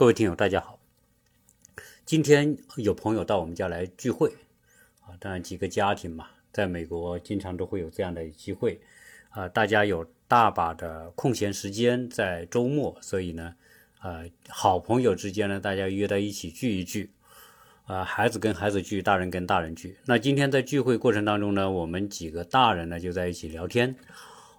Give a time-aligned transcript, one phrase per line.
[0.00, 0.78] 各位听友，大家好。
[2.06, 4.30] 今天有朋友到我们家来聚会
[5.02, 8.80] 啊，当然几个家庭嘛，在美国经常都会有这样的机会
[9.28, 13.54] 啊，大家有大把的空闲时间在周末，所以呢，
[14.00, 17.10] 呃，好朋友之间呢，大家约在一起聚一聚
[17.84, 19.98] 啊，孩子跟孩子聚，大人跟大人聚。
[20.06, 23.94] 那今天在聚会过程当中呢，我们几个大人呢就在一起聊天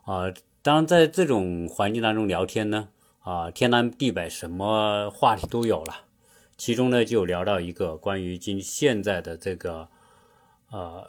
[0.05, 2.89] 啊，当然在这种环境当中聊天呢。
[3.21, 6.05] 啊，天南地北，什么话题都有了。
[6.57, 9.89] 其中呢，就聊到一个关于今现在的这个
[10.71, 11.07] 呃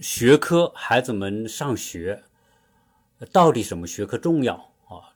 [0.00, 2.24] 学科，孩子们上学
[3.32, 4.54] 到底什么学科重要
[4.88, 5.14] 啊？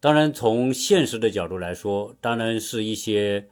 [0.00, 3.50] 当然，从现实的角度来说，当然是一些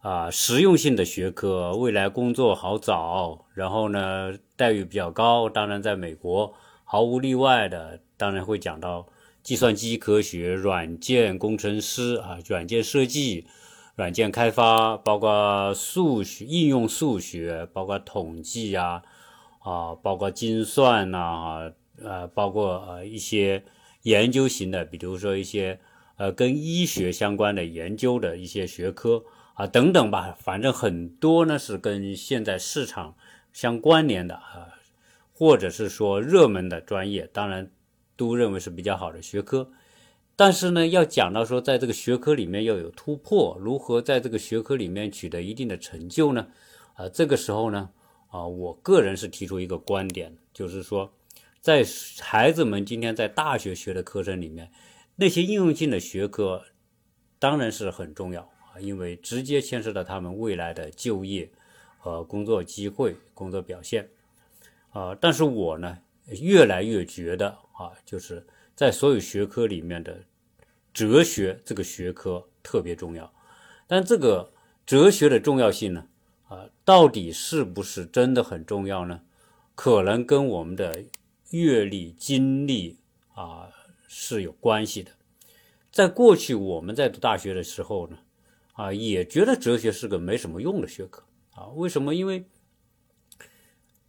[0.00, 5.48] 啊实用性的学科，未来工作好找，然后呢待遇比较高。
[5.48, 9.06] 当然，在美国毫无例外的，当然会讲到。
[9.46, 13.46] 计算机科学、软件工程师啊，软件设计、
[13.94, 19.04] 软件开发，包括数学应用数学，包括统计呀，
[19.60, 21.70] 啊，包括精算呐，
[22.02, 23.62] 呃，包括呃一些
[24.02, 25.78] 研究型的，比如说一些
[26.16, 29.22] 呃跟医学相关的研究的一些学科
[29.54, 33.14] 啊等等吧，反正很多呢是跟现在市场
[33.52, 34.74] 相关联的啊，
[35.32, 37.70] 或者是说热门的专业，当然。
[38.16, 39.70] 都认为是比较好的学科，
[40.34, 46.48] 但是呢，要讲到说，在这个学科里面要有突破，如何在这个学科里面取得一定的成就呢？
[46.94, 47.90] 啊，这个时候呢，
[48.28, 51.12] 啊，我个人是提出一个观点，就是说，
[51.60, 51.84] 在
[52.20, 54.70] 孩子们今天在大学学的课程里面，
[55.16, 56.62] 那些应用性的学科
[57.38, 61.50] 当然是很重要啊，因为直接牵涉到他们未来的就业
[61.98, 64.08] 和工作机会、工作表现
[64.90, 65.14] 啊。
[65.20, 65.98] 但是我呢，
[66.28, 67.58] 越来越觉得。
[67.78, 70.24] 啊，就是在所有学科里面的
[70.94, 73.30] 哲学这个学科特别重要，
[73.86, 74.50] 但这个
[74.86, 76.06] 哲学的重要性呢，
[76.48, 79.20] 啊，到底是不是真的很重要呢？
[79.74, 81.04] 可能跟我们的
[81.50, 82.96] 阅历、经历
[83.34, 83.68] 啊
[84.08, 85.10] 是有关系的。
[85.92, 88.16] 在过去我们在读大学的时候呢，
[88.72, 91.22] 啊，也觉得哲学是个没什么用的学科
[91.52, 91.66] 啊。
[91.74, 92.14] 为什么？
[92.14, 92.46] 因为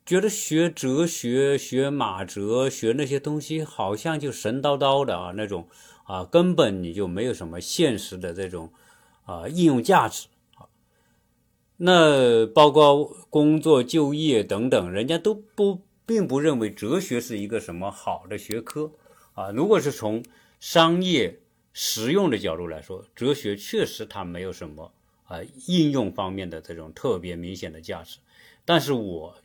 [0.07, 5.67] 觉得学哲学、学马哲、学那些东西，好像就神叨叨的啊，那种
[6.05, 8.71] 啊，根本你就没有什么现实的这种
[9.25, 10.71] 啊应用价值啊。
[11.75, 18.93] 那包括工作、就业等等，人家都不并不认为哲学是一个什么好的学科
[19.33, 19.51] 啊。
[19.51, 20.23] 如果是从
[20.61, 21.41] 商业
[21.73, 24.93] 实用的角度来说，哲学确实它没有什么
[25.25, 28.19] 啊应用方面的这种特别明显的价值。
[28.63, 29.35] 但是我。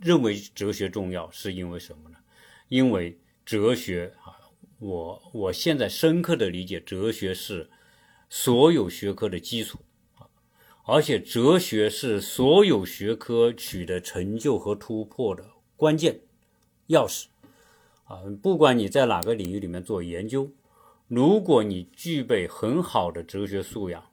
[0.00, 2.16] 认为哲学重要是因为什么呢？
[2.68, 4.36] 因为哲学啊，
[4.78, 7.70] 我我现在深刻的理解，哲学是
[8.28, 9.78] 所有学科的基础
[10.16, 10.26] 啊，
[10.84, 15.44] 而且哲学是所有学科取得成就和突破的
[15.76, 16.20] 关键
[16.88, 17.26] 钥匙
[18.04, 18.22] 啊。
[18.42, 20.50] 不管你在哪个领域里面做研究，
[21.08, 24.04] 如果你具备很好的哲学素养。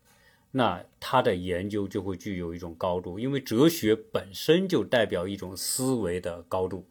[0.54, 6.86] 那他的研究就会具有一种高度，因为哲学本身就代表一种思维的高度，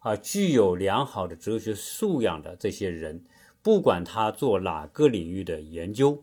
[0.00, 3.24] 啊，具有良好的哲学素养的这些人，
[3.62, 6.22] 不管他做哪个领域的研究，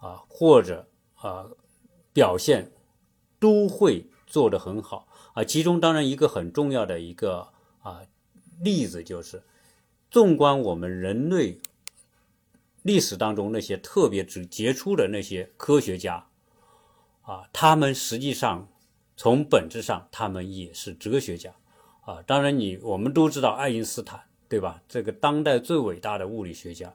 [0.00, 1.48] 啊，或者啊
[2.12, 2.72] 表现，
[3.38, 8.02] 都会做得很好，啊，其中当然一个很重要的一个啊
[8.60, 9.44] 例子就是，
[10.10, 11.60] 纵观我们人类。
[12.82, 16.26] 历史当中那些特别之杰出的那些科学家，
[17.20, 18.68] 啊，他们实际上
[19.16, 21.54] 从本质上他们也是哲学家，
[22.06, 24.82] 啊，当然你我们都知道爱因斯坦，对吧？
[24.88, 26.94] 这个当代最伟大的物理学家，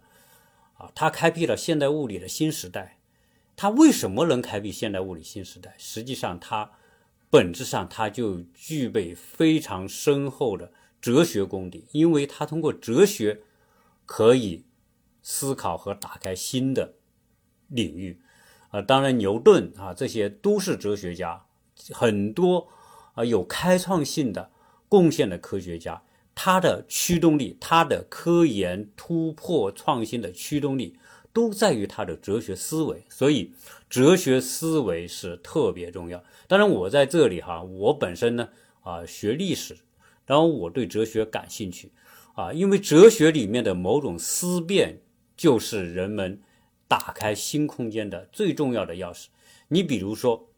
[0.74, 2.98] 啊，他开辟了现代物理的新时代。
[3.56, 5.76] 他为什么能开辟现代物理新时代？
[5.78, 6.72] 实际上他
[7.30, 13.44] 本质上他就具备非常深厚的哲学功底，因为他通过哲学
[14.08, 14.66] 可以。
[15.28, 16.94] 思考和打开新的
[17.70, 18.22] 领域，
[18.70, 21.44] 啊，当然牛顿啊，这些都是哲学家，
[21.92, 22.68] 很多
[23.16, 24.52] 啊有开创性的
[24.88, 26.00] 贡献的科学家，
[26.36, 30.96] 他的驱动力，他的科研突破创新的驱动力，
[31.34, 33.04] 都在于他的哲学思维。
[33.10, 33.52] 所以，
[33.90, 36.24] 哲学思维是特别重要。
[36.48, 38.50] 当然，我在这里哈，我本身呢
[38.84, 39.76] 啊学历史，
[40.28, 41.92] 然后我对哲学感兴趣
[42.36, 45.02] 啊，因为哲学里面的某种思辨。
[45.36, 46.42] 就是人们
[46.88, 49.28] 打开新空间的最重要的钥匙。
[49.68, 50.50] 你比如说，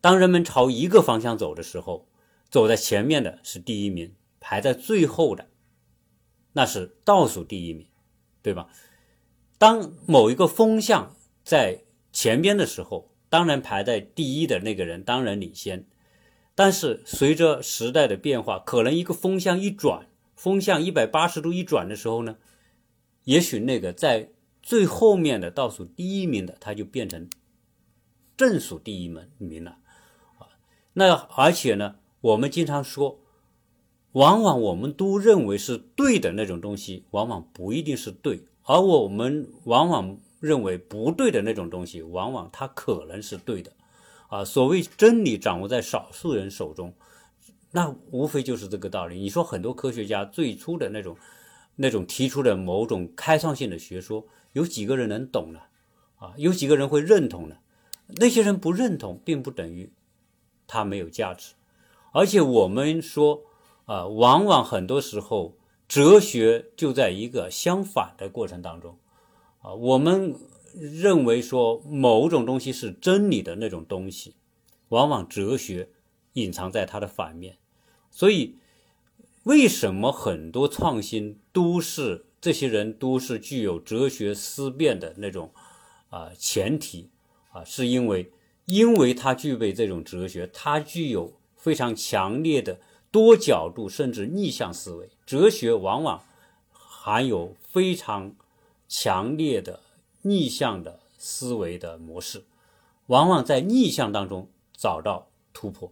[0.00, 2.08] 当人们朝一个方向走的时候，
[2.48, 5.48] 走在前面的是第一名，排在最后的
[6.52, 7.88] 那是倒数第一名，
[8.42, 8.68] 对吧？
[9.58, 11.82] 当某一个风向在
[12.12, 15.86] 前边的时候，当然排在第一的那个人当然领先，
[16.54, 20.06] 但是随着时代的变化，可能一个风向一转，
[20.36, 22.36] 风向一百八十度一转的时候呢，
[23.24, 24.30] 也许那个在
[24.62, 27.28] 最后面的倒数第一名的，他就变成
[28.36, 29.78] 正数第一名了
[30.38, 30.48] 啊。
[30.94, 33.20] 那而且呢，我们经常说，
[34.12, 40.18] 往往我们都认为是对的那种东西，往往不一定是对，而我们往往。
[40.40, 43.72] 认为不对的那种东西，往往它可能是对的，
[44.28, 46.92] 啊，所谓真理掌握在少数人手中，
[47.70, 49.18] 那无非就是这个道理。
[49.18, 51.16] 你说很多科学家最初的那种、
[51.76, 55.60] 那种提出的某种开创性的学说，有几个人能懂呢？
[56.16, 57.56] 啊，有几个人会认同呢？
[58.16, 59.90] 那些人不认同，并不等于
[60.66, 61.54] 他没有价值。
[62.12, 63.42] 而且我们说，
[63.86, 65.56] 啊，往往很多时候
[65.88, 68.98] 哲学就在一个相反的过程当中。
[69.60, 70.36] 啊，我们
[70.74, 74.34] 认为说某种东西是真理的那种东西，
[74.90, 75.88] 往往哲学
[76.34, 77.56] 隐藏在它的反面。
[78.10, 78.58] 所以，
[79.44, 85.50] 为什么很多创新都是这些人都是具有哲学思辨的那种
[86.10, 87.08] 啊前提
[87.52, 87.64] 啊？
[87.64, 88.30] 是因为
[88.66, 92.78] 因为他具备这种哲学，他具有非常强烈的
[93.10, 95.08] 多角度甚至逆向思维。
[95.24, 96.22] 哲学往往
[96.72, 98.34] 含有非常。
[98.86, 99.80] 强烈的
[100.22, 102.44] 逆向的思维的模式，
[103.06, 104.46] 往往在逆向当中
[104.76, 105.90] 找到突破。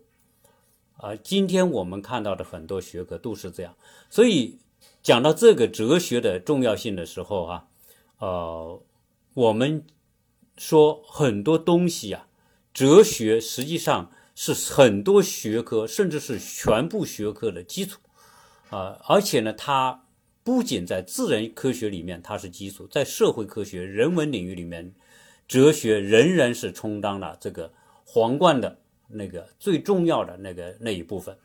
[1.02, 3.75] 啊，今天我们看到的很多学科都是这样。
[4.08, 4.58] 所以
[5.02, 7.69] 讲到这个哲学的重要性的时候，哈，
[8.19, 8.81] 呃，
[9.34, 9.84] 我们
[10.56, 12.28] 说很多东西啊，
[12.72, 18.00] 哲学实际上是很多学科甚至是全部学科的基础。
[18.70, 20.04] 啊，而且呢，它。
[20.44, 24.93] 不仅在自然科学里面它是基础，在社会科学、人文领域里面，
[25.46, 27.72] 哲学仍然是充当了这个
[28.04, 28.81] 皇冠的
[29.12, 31.37] 那个最重要的那个那一部分。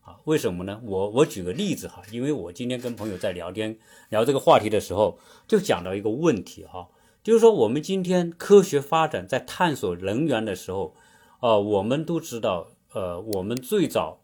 [0.00, 0.80] 啊，为什么呢？
[0.84, 3.78] 我我举个例子哈，因为我今天跟朋友在聊天
[4.08, 6.88] 聊这个话题的时候，就讲到一个问题哈，
[7.22, 10.94] 就是说我们今天科学发展在探索能源的时候，
[11.40, 14.20] 呃，我们都知道，呃，我们最早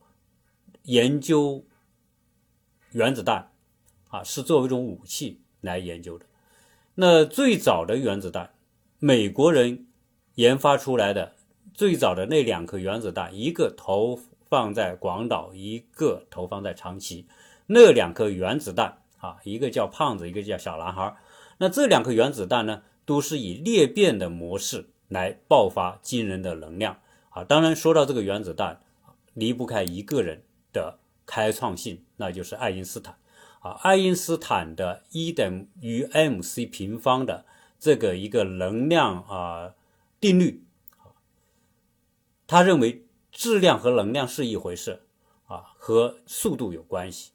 [0.84, 1.64] 研究
[2.92, 3.50] 原子弹。
[4.08, 6.24] 啊，是作为一种武器来研究的。
[6.94, 8.54] 那最早的原子弹，
[9.00, 9.88] 美国人
[10.36, 11.34] 研发出来的
[11.74, 14.16] 最早的那两颗原子弹，一个投
[14.48, 17.26] 放在广岛，一个投放在长崎。
[17.66, 21.16] 那两颗原子弹啊，一个叫胖子，一个叫小男孩。
[21.58, 26.98] 那这两颗原子弹呢，都是以裂变的模式来爆发惊人的能量
[27.30, 27.42] 啊。
[27.42, 28.80] 当然，说到这个原子弹，
[29.32, 30.42] 离不开一个人
[30.72, 33.16] 的开创性，那就是爱因斯坦。
[33.58, 37.44] 啊，爱因斯坦的一等于 m c 平方的
[37.80, 39.72] 这个一个能量啊
[40.20, 40.62] 定律，
[42.46, 45.02] 他认为质量和能量是一回事
[45.46, 47.32] 啊，和速度有关系，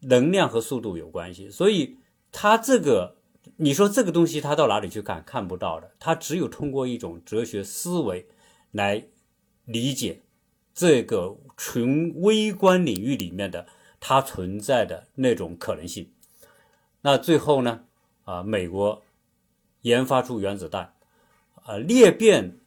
[0.00, 1.96] 能量和速度有关系，所以
[2.32, 3.16] 他这个
[3.56, 5.22] 你说这个东西他到哪里去看？
[5.24, 8.26] 看不到的，他只有通过一种哲学思维
[8.70, 9.06] 来
[9.64, 10.22] 理解
[10.74, 13.66] 这个纯微观领域里面的。
[14.02, 16.10] 它存在的那种可能性，
[17.02, 17.84] 那最后呢？
[18.24, 19.02] 啊，美国
[19.82, 20.94] 研发出原子弹，
[21.56, 22.59] 啊，裂变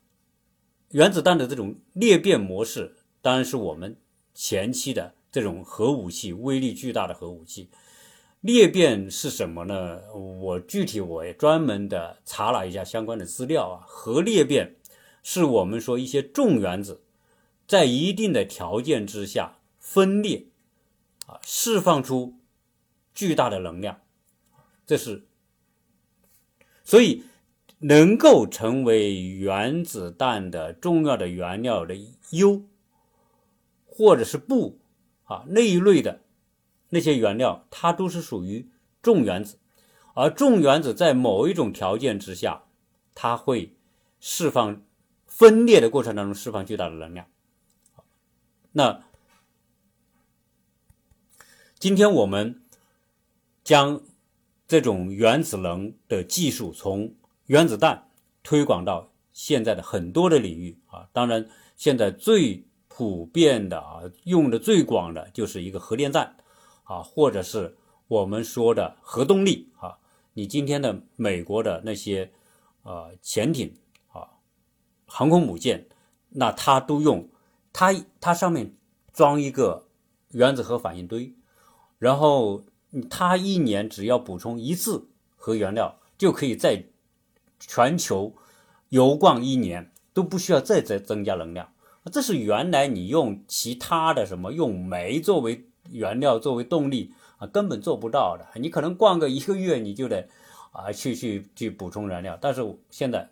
[0.93, 3.97] 原子弹的这种裂变模式，当然是我们
[4.35, 7.69] 前期的这种核武器，威力巨大的核武器。
[8.41, 10.01] 裂变是什么呢？
[10.13, 13.83] 我具体我也专门的查了一下相关的资料啊。
[13.87, 14.75] 核裂变
[15.23, 17.01] 是我们说一些重原子
[17.67, 20.45] 在一定的条件之下分裂。
[21.25, 22.37] 啊，释放出
[23.15, 24.01] 巨大的能量，
[24.85, 25.25] 这是
[26.83, 27.23] 所以
[27.83, 31.95] 能够成为原子弹的重要的原料的
[32.31, 32.65] 铀
[33.85, 34.79] 或者是钚
[35.25, 36.21] 啊那一类的
[36.89, 38.67] 那些原料，它都是属于
[39.01, 39.57] 重原子，
[40.13, 42.63] 而重原子在某一种条件之下，
[43.13, 43.75] 它会
[44.19, 44.81] 释放
[45.25, 47.27] 分裂的过程当中释放巨大的能量，
[48.71, 49.03] 那。
[51.79, 52.61] 今天我们
[53.61, 54.01] 将
[54.65, 57.13] 这种原子能的技术从
[57.45, 58.09] 原子弹
[58.41, 66.35] 推广到现在的很多的领域啊，当然现在最普遍的啊，用的最广的就是一个核电站
[66.83, 67.75] 啊，或者是
[68.07, 69.97] 我们说的核动力啊。
[70.33, 72.31] 你今天的美国的那些
[72.83, 73.73] 啊潜艇
[74.11, 74.27] 啊、
[75.05, 75.87] 航空母舰，
[76.29, 77.29] 那它都用
[77.71, 78.75] 它它上面
[79.11, 79.87] 装一个
[80.29, 81.33] 原子核反应堆。
[81.99, 82.63] 然后，
[83.09, 86.83] 它一年只要补充一次核原料，就可以在
[87.67, 88.35] 全球
[88.89, 91.69] 游逛一年都不需要再再增加能量。
[92.11, 98.45] 这是原来你用其他的什么用煤作为原料作为动力啊，根本做不到的。
[98.59, 100.27] 你可能逛个一个月你就得
[100.71, 103.29] 啊去去去补充燃料，但是现在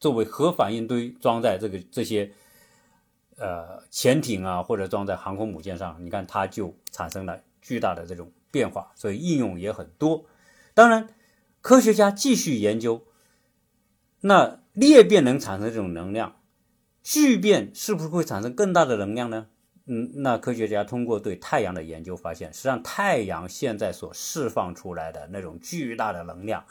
[0.00, 2.32] 作为核反应堆装在这个这些
[3.36, 10.24] 呃潜艇啊或者装在航空母舰上，你看它就产生了巨大的这种变化，所以应用也很多。
[10.74, 11.08] 当然，
[11.60, 13.04] 科学家继续研究，
[14.22, 16.36] 那裂变能产生这种能量。
[17.02, 19.48] 聚变是不是会产生更大的能量呢？
[19.86, 26.64] 嗯，那科学家通过对太阳的研究发现，实际上太阳现在所释放出来的那种巨大的能量，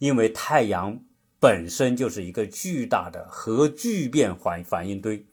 [0.00, 1.00] 因为太阳
[1.38, 5.24] 本身就是一个巨大的核聚变反反应堆，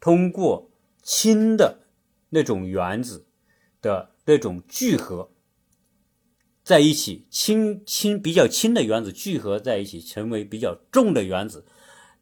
[0.00, 0.68] 通过
[1.00, 1.78] 氢的
[2.30, 3.24] 那种原子
[3.80, 5.30] 的那种聚合
[6.64, 11.66] 在一起，轻轻比较轻的原子聚合在一起，成为比较重的原子。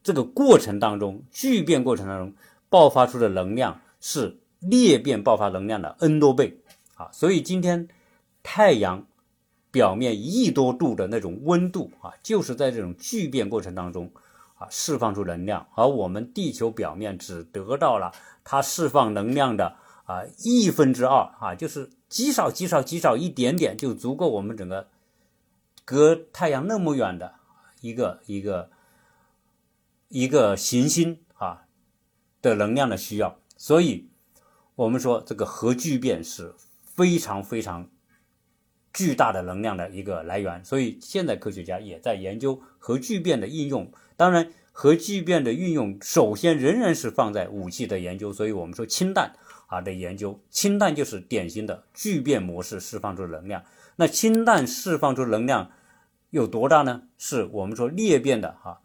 [0.03, 2.33] 这个过程当中，聚变过程当中
[2.69, 6.57] 爆发出的能量是裂变爆发能量的 n 多倍
[6.95, 7.09] 啊！
[7.13, 7.87] 所以今天
[8.43, 9.07] 太阳
[9.71, 14.11] 表面一亿多度的那种温度啊，就是在这种聚变过程当中
[14.55, 18.11] 啊释放出能量，而我们地球表面只得到了
[18.43, 24.87] 它释放能量的啊亿分之二啊，就是极少极少极少一点点就足够我们整个
[25.83, 27.35] 隔太阳那么远的
[27.81, 28.69] 一个一个。
[30.09, 31.65] 一个行星啊
[32.39, 34.09] 的能量的需要，所以
[34.75, 37.89] 我们说这个核聚变是非常非常
[38.93, 40.63] 巨大的能量的一个来源。
[40.63, 43.91] 所以现在科学家也在研究核聚变的应用。
[44.15, 48.31] 当然，核聚变的运用首先仍然是放在武器的研究。
[48.31, 49.35] 所以我们说氢弹
[49.73, 53.63] 啊的研究，氢弹就是典型的聚变模式释放出能量。
[53.95, 55.71] 那氢弹释放出能量
[56.29, 57.03] 有多大呢？
[57.17, 58.81] 是我们说裂变的哈。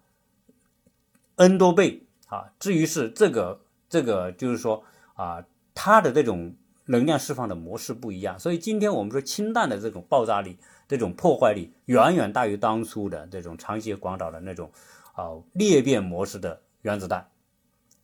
[1.36, 2.52] n 多倍啊！
[2.58, 4.82] 至于是这个这个，就是说
[5.14, 14.72] 啊，它的这种能量释放的模式不一样，所以今天我们说氢弹的这种爆炸力、这种破坏力远远大于当初的这种长崎广岛的那种
[15.12, 17.28] 啊裂变模式的原子弹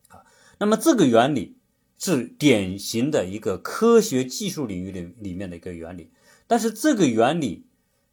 [0.08, 0.22] 啊。
[0.58, 1.56] 那么这个原理
[1.98, 6.10] 是典型的一个科学技术领域里里面的一个原理，
[6.46, 7.64] 但是这个原理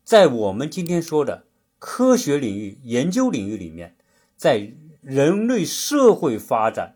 [0.04, 1.46] 在我们今天说的
[1.80, 3.96] 科学领域、研究领域里面，
[4.38, 4.72] 在
[5.02, 6.96] 人类社会发展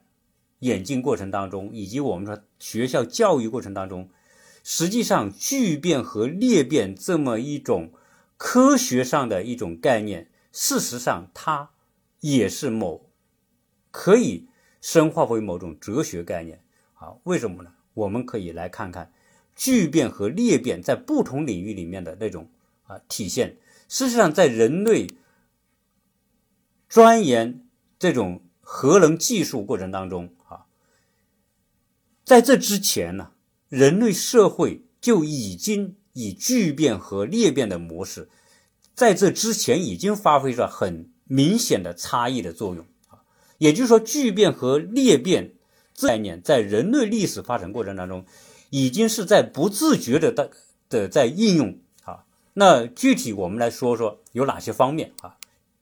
[0.60, 4.10] 演进过程当中，以及我们说学校教育过程当中，
[4.64, 7.92] 实际上聚变和裂变这么一种
[8.38, 11.72] 科学上的一种概念，事实上它
[12.22, 13.10] 也是某
[13.92, 14.48] 可以
[14.80, 16.62] 深化为某种哲学概念
[17.06, 17.14] 啊？
[17.24, 17.72] 为什么呢？
[17.94, 19.12] 我们可以来看看
[19.56, 22.50] 聚变和裂变在不同领域里面的那种
[22.88, 23.58] 啊体现。
[23.88, 25.08] 事实上，在人类
[26.90, 27.62] 钻研。
[27.98, 30.66] 这种核能技术过程当中啊，
[32.26, 33.32] 在这之前呢，
[33.70, 38.30] 人类社会就已经以聚变和裂变的模式，
[38.94, 43.24] 在这之前已经发挥着很明显的差异的作用啊。
[43.60, 45.54] 也就是说，聚变和裂变
[46.00, 48.26] 概念在人类历史发展过程当中，
[48.70, 50.52] 已经是在不自觉的的
[50.90, 52.26] 的在应用啊。
[52.54, 55.38] 那具体我们来说说有哪些方面啊，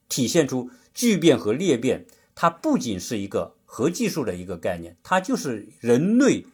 [0.10, 0.70] 体现出。
[0.96, 2.06] 聚变和裂变，
[2.36, 6.46] 它不仅是一个核技术的一个概念，它就是人类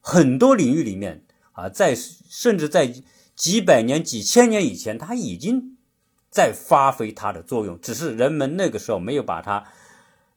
[0.00, 1.22] 很多领域里面
[1.52, 2.92] 啊，在甚至在
[3.36, 5.76] 几百年、几千年以前，它已经
[6.28, 9.64] 在发挥它的作用，只是人们那个时候没有把它，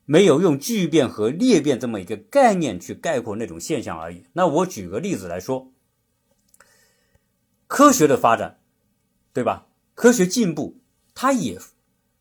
[0.06, 4.24] 没有用聚变和裂变这么一个概念去概括那种现象而已。
[4.34, 5.72] 那我举个例子来说，
[7.68, 8.60] 科学的发展，
[9.34, 9.68] 对吧？
[9.94, 10.78] 科学进步，
[11.14, 11.60] 它也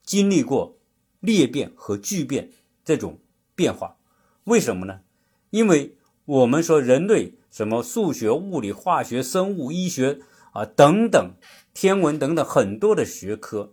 [0.03, 0.79] 经历过。
[1.21, 2.51] 裂变和聚变
[2.85, 3.19] 这种
[3.55, 3.97] 变化，
[4.45, 5.01] 为什么呢？
[5.49, 10.21] 因为我们说人类什么数学、物理、化学、生物、医学
[10.53, 11.35] 啊等等，
[11.73, 13.73] 天文等等很多的学科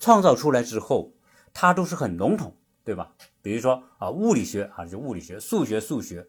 [0.00, 1.12] 创造出来之后，
[1.52, 3.12] 它都是很笼统，对吧？
[3.42, 6.28] 比如说啊，物理学啊就物理学，数学数学。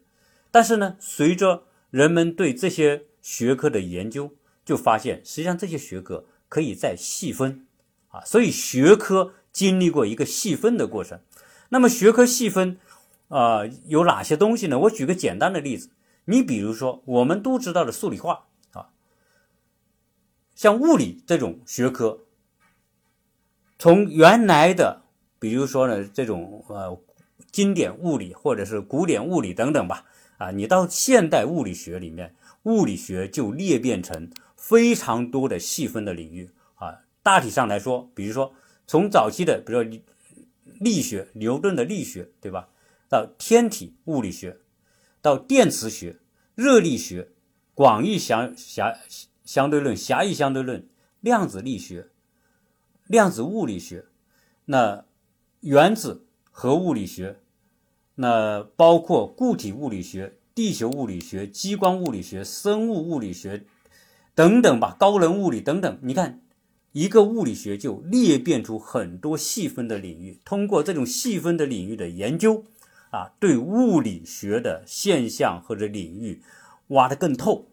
[0.49, 4.31] 但是呢，随着人们对这些学科的研究，
[4.63, 7.67] 就发现实际上这些学科可以再细分
[8.09, 9.33] 啊，所以学科。
[9.55, 11.21] 经历过一个细分的过程，
[11.69, 12.77] 那么学科细分
[13.29, 14.77] 啊有哪些东西呢？
[14.79, 15.91] 我举个简单的例子，
[16.25, 18.89] 你比如说我们都知道的数理化啊，
[20.55, 22.25] 像物理这种学科，
[23.79, 25.04] 从原来的
[25.45, 26.99] 比如说呢这种呃
[27.51, 30.03] 经典物理或者是古典物理等等吧
[30.39, 32.33] 啊，你到现代物理学里面，
[32.63, 37.01] 物理学就裂变成非常多的细分的领域啊。
[37.21, 38.53] 大体上来说，比如说。
[38.87, 39.99] 从早期的，比如说
[40.79, 42.69] 力学，牛顿的力学，对吧？
[43.09, 44.59] 到天体物理学，
[45.23, 46.17] 到电磁学、
[46.53, 47.29] 热力学、
[47.73, 48.95] 广义相狭
[49.43, 50.87] 相对论、狭义相对论、
[51.19, 52.09] 量子力学、
[53.07, 54.05] 量子物理学，
[54.65, 55.03] 那
[55.65, 57.39] 原子核物理学，
[58.13, 63.65] 那包括固体物理学、地球物理学、激光物理学、生物物理学
[64.35, 66.39] 等等吧，高能物理等等，你看。
[66.91, 72.63] 一个物理学就裂变出很多细分的领域，通过这种细分的领域的研究，
[73.09, 76.41] 啊，对物理学的现象或者领域
[76.89, 77.67] 挖得更透，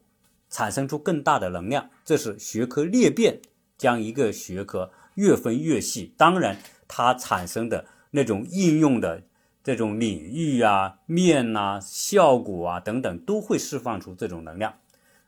[0.49, 1.91] 产生出更大的能量。
[2.05, 3.41] 这是学科裂变，
[3.79, 6.13] 将一个学科越分越细。
[6.17, 6.59] 当然，
[6.95, 9.23] 它产生的那种应用的
[9.65, 14.75] 这种领域啊、面呐、效果啊等等，都会释放出这种能量。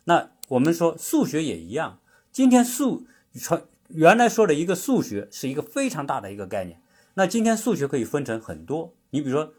[0.04, 3.06] 那我们说数学也一样，今天数
[3.40, 3.62] 传。
[3.88, 6.78] 原来说的一个数学是一个非常大的一个概念，
[7.14, 9.54] 那今天数学可以分成很多，你比如说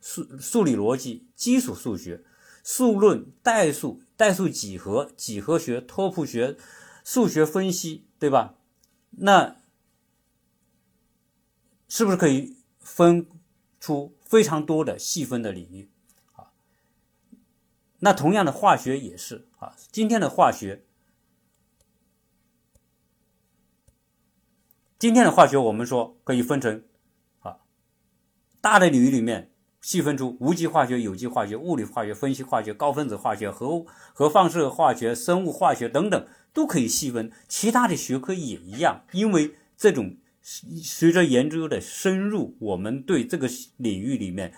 [0.00, 2.24] 数数理逻辑、基础数学、
[2.64, 6.56] 数论、代数、代数几何、几何学、拓扑学、
[7.04, 8.54] 数学分析，对吧？
[9.18, 9.56] 那
[11.88, 13.26] 是不是可以分
[13.78, 15.88] 出非常多的细分的领域
[16.34, 16.50] 啊？
[18.00, 20.82] 那同样的化学也是啊，今天的化学。
[24.98, 26.82] 今天的化学，我们说可以分成
[27.40, 27.58] 啊
[28.60, 29.52] 大的领域里面
[29.82, 37.30] 细分出无机化学、有机化学、物理化学、分析化学、高分子化学、核核放射化学、生物化学等等都可以细分。
[37.46, 40.16] 其他的学科也一样，因为这种
[40.48, 44.54] 随着研究的深入，我们对这个领域里面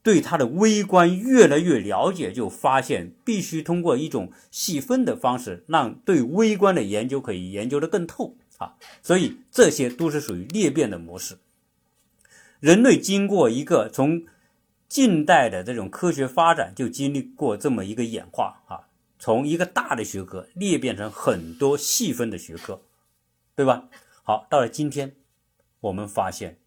[0.00, 8.36] 对它的微观越来越了解，就发现必须通过一种细分的方式，让对微观的研究可以研究的更透。
[8.58, 11.38] 啊，所以这些都是属于裂变的模式。
[12.60, 14.22] 人类经过一个从
[14.88, 18.86] 近代的这种科学发展，就经历过这么一个演化啊，
[19.18, 22.80] 从一个大的学科裂变成很多细分的学科，
[23.56, 23.88] 对吧？
[24.22, 25.16] 好，到了今天，
[25.84, 26.60] 我们发现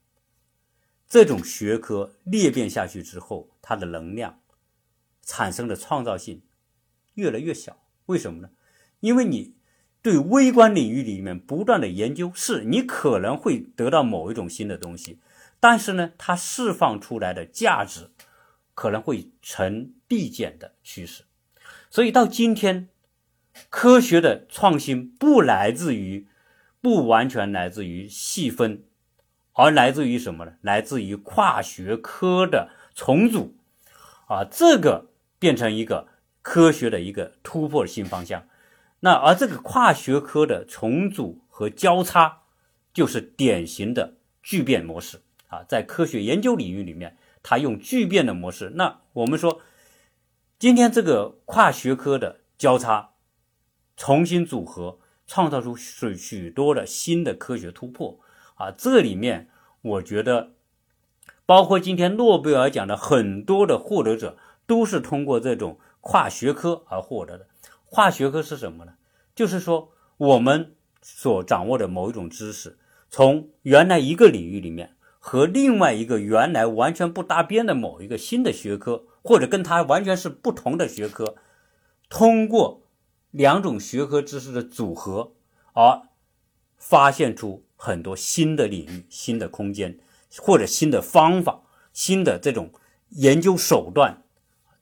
[1.08, 4.42] 这种学科裂变下去之后，它的能量
[5.22, 6.44] 产生的创造性
[7.14, 7.78] 越来越小。
[8.08, 8.50] 为什么呢？
[9.02, 9.56] 因为你。
[10.00, 15.20] 对微观领域里面不断的研究，是你可能会得到某一种新的东西，
[15.60, 18.12] 但是呢，它释放出来的价值
[18.74, 21.26] 可能会呈递减的趋势。
[21.90, 22.88] 所以到今天，
[23.70, 26.28] 科学的创新不来自于，
[26.80, 28.86] 不完全来自于细分，
[29.60, 30.54] 而来自于什么呢？
[30.62, 33.56] 来自于跨学科的重组，
[34.28, 35.08] 啊，这个
[35.40, 36.08] 变成一个
[36.44, 38.48] 科学的一个突破新方向。
[39.00, 42.44] 那而这个跨学科的重组和交叉，
[42.94, 48.74] 就是典型的聚变模式啊，在科学研究领域里面，它用聚变的模式。
[48.76, 49.62] 那我们说，
[50.60, 53.10] 今天这个跨学科的交叉，
[53.96, 58.20] 重新组合，创造出许许多的新的科学突破
[58.58, 58.72] 啊。
[58.72, 59.50] 这里面，
[59.82, 60.52] 我觉得，
[61.46, 67.48] 包括今天诺贝尔奖的很多的获得者，都是通过这种跨学科而获得的。
[67.86, 68.94] 跨学科是什么呢？
[69.34, 72.78] 就是说，我们所掌握的某一种知识，
[73.10, 81.36] 从原来一个领域里面和另外一个原来完全不搭边的某一个新的学科，或者跟它完全是不同的学科，
[82.10, 82.84] 通过
[83.32, 85.34] 两种学科知识的组合，
[85.74, 86.02] 而
[86.78, 89.98] 发现出很多新的领域、新的空间，
[90.38, 91.62] 或者新的方法、
[91.94, 92.72] 新的这种
[93.12, 94.24] 研究手段，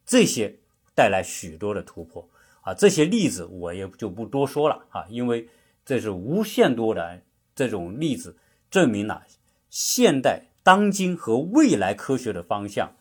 [0.05, 0.57] 这些
[0.95, 2.27] 带来许多的突破。
[2.61, 5.47] 啊，这些例子我也就不多说了啊，因为
[5.85, 7.21] 这是无限多的
[7.53, 8.37] 这种例子，
[8.71, 9.21] 证明了
[9.69, 12.95] 现代当今和未来科学的方向、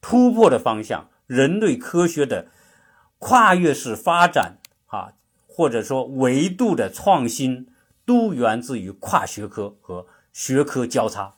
[0.00, 2.48] 突破的方向、人类科学的
[3.18, 5.12] 跨越式发展啊，
[5.46, 7.68] 或者说维度的创新，
[8.06, 11.34] 都源自于跨学科和学科交叉。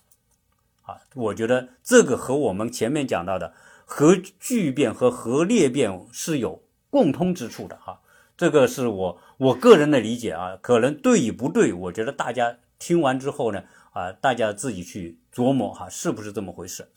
[0.82, 3.52] 啊，我觉得这个和我们前面讲到的
[3.84, 6.62] 核聚变和核裂变是有。
[6.90, 8.00] 共通之处的哈，
[8.34, 16.88] 这个是我我个人的理解啊，可能对与不对，我觉得大家听完之后呢，啊，大家自己去琢磨哈，是不是这么回事？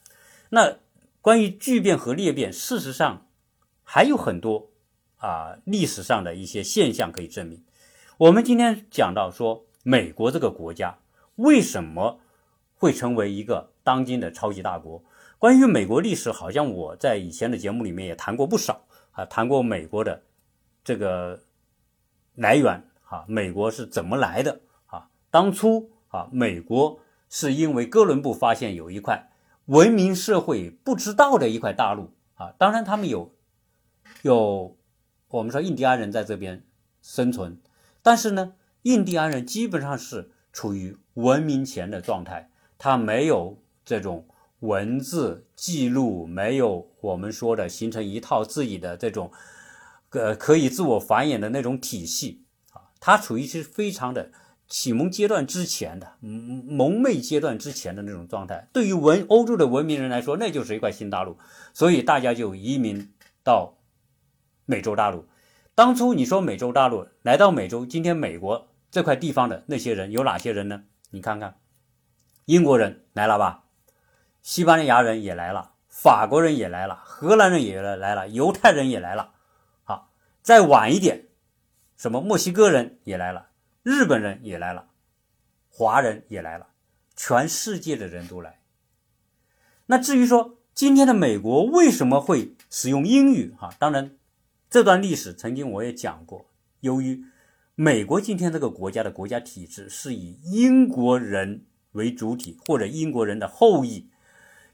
[0.48, 0.78] 那
[1.20, 3.28] 关于聚变和裂变，事实上
[3.84, 4.70] 还有很多
[5.18, 7.62] 啊历史上的一些现象可以证明。
[8.22, 11.00] 我们今天讲到说，美国这个国家
[11.38, 12.20] 为什么
[12.76, 15.04] 会成为一个当今的超级大国？
[15.40, 18.86] 关于美国历史，好像我在以前的节目里面也谈过不少。
[19.14, 20.22] 啊，谈过美国的
[20.84, 21.42] 这个
[22.36, 25.10] 来源啊，美国是怎么来的啊？
[25.32, 29.32] 当初啊，美国是因为哥伦布发现有一块
[29.66, 32.54] 文明社会不知道的一块大陆啊。
[32.60, 33.34] 当然，他们有
[34.22, 34.78] 有
[35.30, 36.64] 我们说印第安人在这边
[37.02, 37.60] 生存，
[38.02, 44.28] 但是呢，印第安人基本上是处于文明前的状态，他没有这种
[44.60, 49.32] 文字记录，没有我们说的形成一套自己的这种
[50.12, 54.32] 呃可以自我繁衍的那种体系啊，他处于是非常的。
[54.74, 61.38] 启蒙阶段之前的蒙昧阶段之前的那种状态，对于文欧洲的文明人来说，那就是一块新大陆，
[61.74, 63.12] 所以大家就移民
[63.44, 63.74] 到
[64.66, 65.26] 美洲大陆。
[65.74, 70.84] 当初你说美洲大陆来到美洲，今天美国这块地方的那些人有哪些人呢？
[71.12, 71.60] 你看看，
[72.46, 73.64] 英国人来了吧，
[74.42, 79.32] 西班牙人也来了，法国人也来了，荷兰人也来了，犹太人也来了。
[79.84, 81.28] 好，再晚一点，
[81.96, 83.48] 什么墨西哥人也来了。
[83.84, 84.88] 日本人也来了，
[85.70, 86.68] 华人也来了，
[87.16, 88.60] 全世界的人都来。
[89.88, 93.56] 那至于说今天的美国为什么会使用英语？
[93.58, 94.12] 哈，当然
[94.72, 96.46] 这段历史曾经我也讲过。
[96.80, 97.26] 由于
[97.76, 104.08] 美国今天这个国家的国家体制是以英国人为主体，或者英国人的后裔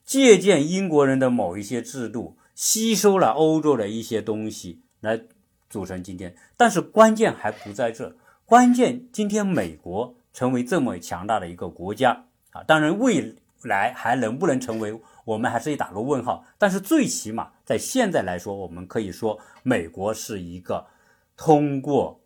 [0.05, 5.19] 借鉴英国人的某一些制度，吸收了欧洲的一些东西来
[5.67, 6.35] 组成今天。
[6.55, 8.15] 但是关键还不在这。
[8.45, 14.93] 关键，今天美国成为这么强大的一个国家啊，当然未来还能不能成为，
[15.27, 16.45] 我们还是打个问号。
[16.57, 20.87] 但是最起码在现在来说，我们可以说美国是一个
[21.35, 22.21] 通过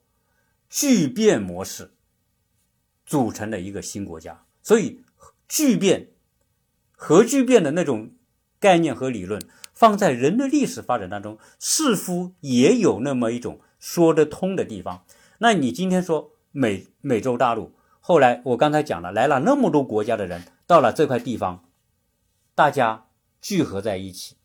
[0.69, 1.93] 巨变模式
[3.05, 4.45] 组成的一个新国家。
[4.61, 5.03] 所以，
[5.47, 6.09] 巨变、
[6.91, 8.11] 核聚变的那种
[8.59, 9.41] 概念和理论，
[9.73, 15.03] 放在人类历史发展当中，似乎也有那么一种说得通的地方。
[15.39, 21.65] 那你今天说美美洲大陆，后来我刚才讲了，来了那么多国家的人到了这块地方，
[22.53, 23.07] 大家
[23.41, 24.35] 聚合在一起，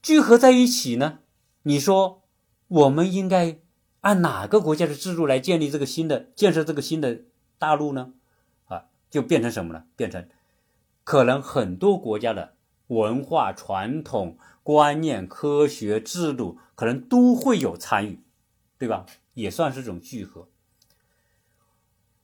[0.00, 1.18] 聚合在一起呢？
[1.62, 2.22] 你说
[2.68, 3.58] 我们应该
[4.00, 7.22] 按哪个国家的制度来建立这个新的建设这个新的
[7.58, 8.14] 大陆呢？
[8.66, 9.84] 啊，就变成什么呢？
[9.96, 10.28] 变成
[11.04, 12.54] 可能很多国家的
[12.86, 18.22] 文化传统观念、科学制度可能都会有参与，
[18.78, 19.06] 对吧？
[19.34, 20.48] 也算是种聚合，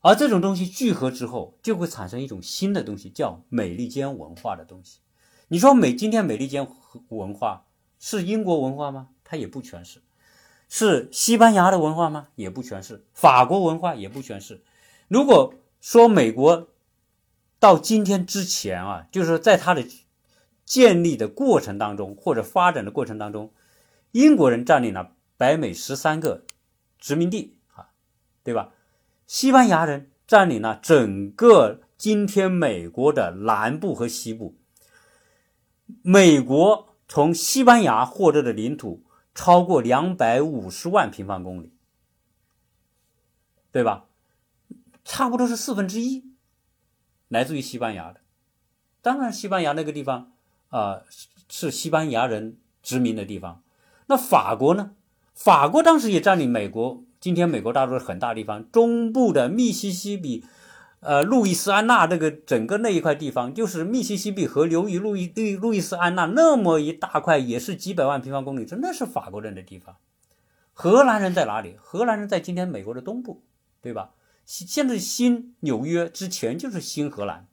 [0.07, 5.01] 而这种东西聚合之后，就会产生一种新的东西，叫美利坚文化的东西。
[5.49, 6.65] 你说美今天美利坚
[7.09, 7.67] 文化
[7.99, 9.09] 是英国文化吗？
[9.25, 10.01] 它也不全是。
[10.69, 12.29] 是西班牙的文化吗？
[12.37, 13.05] 也不全是。
[13.15, 14.63] 法国文化也不全是。
[15.09, 16.69] 如果说美国
[17.59, 19.85] 到今天之前啊，就是在它的
[20.65, 23.53] 建立的过程当中，或者发展的过程当中，
[24.13, 26.45] 英国人占领了北美十三个。
[27.01, 27.89] 殖民地啊，
[28.45, 28.73] 对吧？
[29.27, 34.57] 西班牙人占领了整个今天美国的南部和西部。
[36.03, 41.73] 美国从西班牙获得的领土超过两百五十万平方公里，
[43.71, 44.07] 对吧？
[45.05, 46.25] 差不多是四分之一
[47.29, 48.21] 来自于西班牙的。
[49.03, 50.33] 当然，西班牙那个地方
[50.69, 51.03] 啊
[51.49, 53.63] 是西班牙人殖民的地方。
[54.07, 54.93] 那法国呢？
[55.35, 60.45] 法国当时也占领美国，今天美国大陆很大地方，中部的密西西比，
[61.01, 69.97] 呃，路易斯安那这个整个那一块地方，就是密西西比河流域路易路路易斯安那那么一大块，也是几百万平方公里，这那是法国人的地方。
[70.73, 71.75] 荷兰人在哪里？
[71.81, 73.43] 荷兰人在今天美国的东部，
[73.83, 74.11] 对吧？
[74.45, 77.49] 现在新纽约之前就是新荷兰。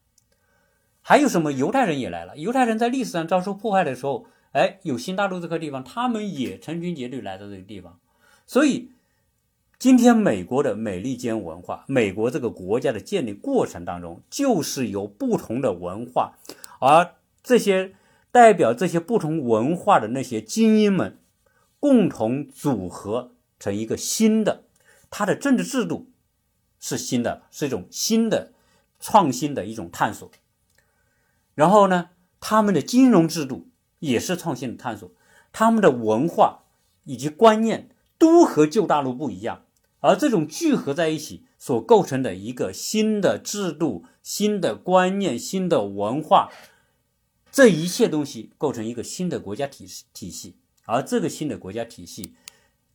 [1.02, 1.52] 还有什么？
[1.52, 2.38] 犹太人也来了。
[2.38, 4.28] 犹太人在历史上遭受迫害的时候。
[4.52, 8.00] 哎，有新大陆这块地方，他们也成群结队来到这个地方，
[8.46, 8.92] 所以
[9.84, 16.36] 今天美国的美利坚文化，美国这个国家的建立过程当中，就是由不同的文化，
[16.80, 17.94] 而这些
[18.32, 21.20] 代表这些不同文化的那些精英们，
[21.82, 24.64] 共同组合成一个新的，
[25.10, 26.10] 它的政治制度
[26.80, 28.54] 是新的，是一种新的
[29.02, 30.32] 创新的一种探索。
[31.56, 33.68] 然后呢，他们的金融制度。
[34.00, 35.12] 也是创新的探索，
[35.52, 36.64] 他们的文化
[37.04, 39.63] 以及观念都和旧大陆不一样，
[40.04, 46.52] 而这种聚合在一起所构成的一个新的制度、新的观念、新的文化，
[47.50, 52.34] 这一切东西构成一个新的国家体体系，而这个新的国家体系，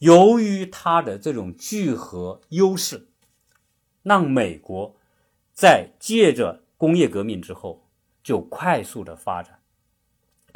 [0.01, 3.09] 由于它的这种聚合优势，
[4.03, 4.95] 让美国
[5.55, 7.87] 在借着工业革命之后
[8.23, 9.58] 就快速的发展。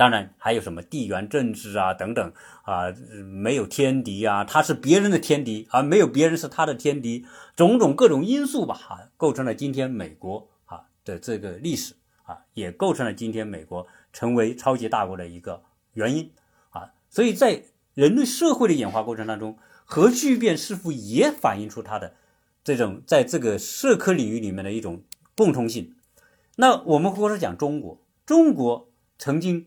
[0.02, 2.32] 当然还有什么地缘政治啊等等
[2.64, 2.92] 啊，
[3.24, 15.62] 没有天敌啊，他是别人的天敌，而没有别人是他的天敌，种种各种因素吧，哈，构成了今天美国啊的这个历史啊，也构成了今天美国成为超级大国的一个
[15.92, 16.32] 原因
[16.70, 16.90] 啊。
[17.08, 17.62] 所以在
[17.94, 22.14] 人类社会的演化过程当中，核聚变似乎也反映出它的
[22.64, 25.04] 这种在这个社科领域里面的一种
[25.36, 25.94] 共通性。
[26.56, 29.66] 那我们或者讲中国，中国曾经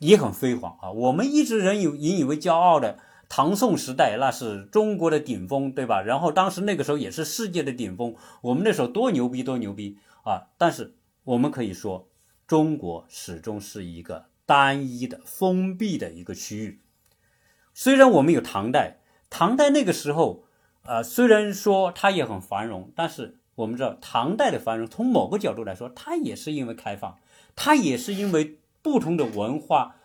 [0.00, 2.98] 也很辉煌啊，我们一直人有引以为骄傲的。
[3.32, 6.02] 唐宋时代那是中国的顶峰，对吧？
[6.02, 10.48] 然后当时那个时候也是世界的顶峰，我们那时候多牛逼，多牛逼啊！
[10.58, 12.08] 但是我们可以说，
[12.48, 16.80] 中国始终是一个单一的、封闭的一个区域。
[17.72, 18.98] 虽然我们有唐代，
[19.30, 20.42] 唐代那个时候，
[20.82, 27.16] 呃，虽然说它也很繁荣，但是我们知道，唐代的繁荣从某个角度来说，它也是因为开放，
[27.54, 29.96] 它也是因为不同的文化。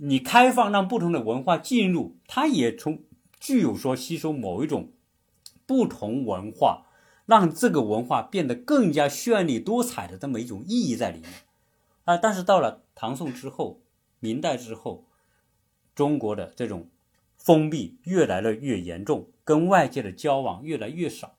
[0.00, 3.04] 你开放让不同的文化进入，它也从
[3.38, 4.92] 具有说吸收某一种
[5.64, 6.86] 不同文化，
[7.24, 11.30] 让这个文化变得更加绚丽多彩的这么一种意义在里面
[12.04, 12.16] 啊。
[12.16, 13.80] 但是到了唐宋之后、
[14.18, 15.06] 明代之后，
[15.94, 16.90] 中国的这种
[17.36, 21.36] 封闭越来的越严重，跟外界的交往越来越少。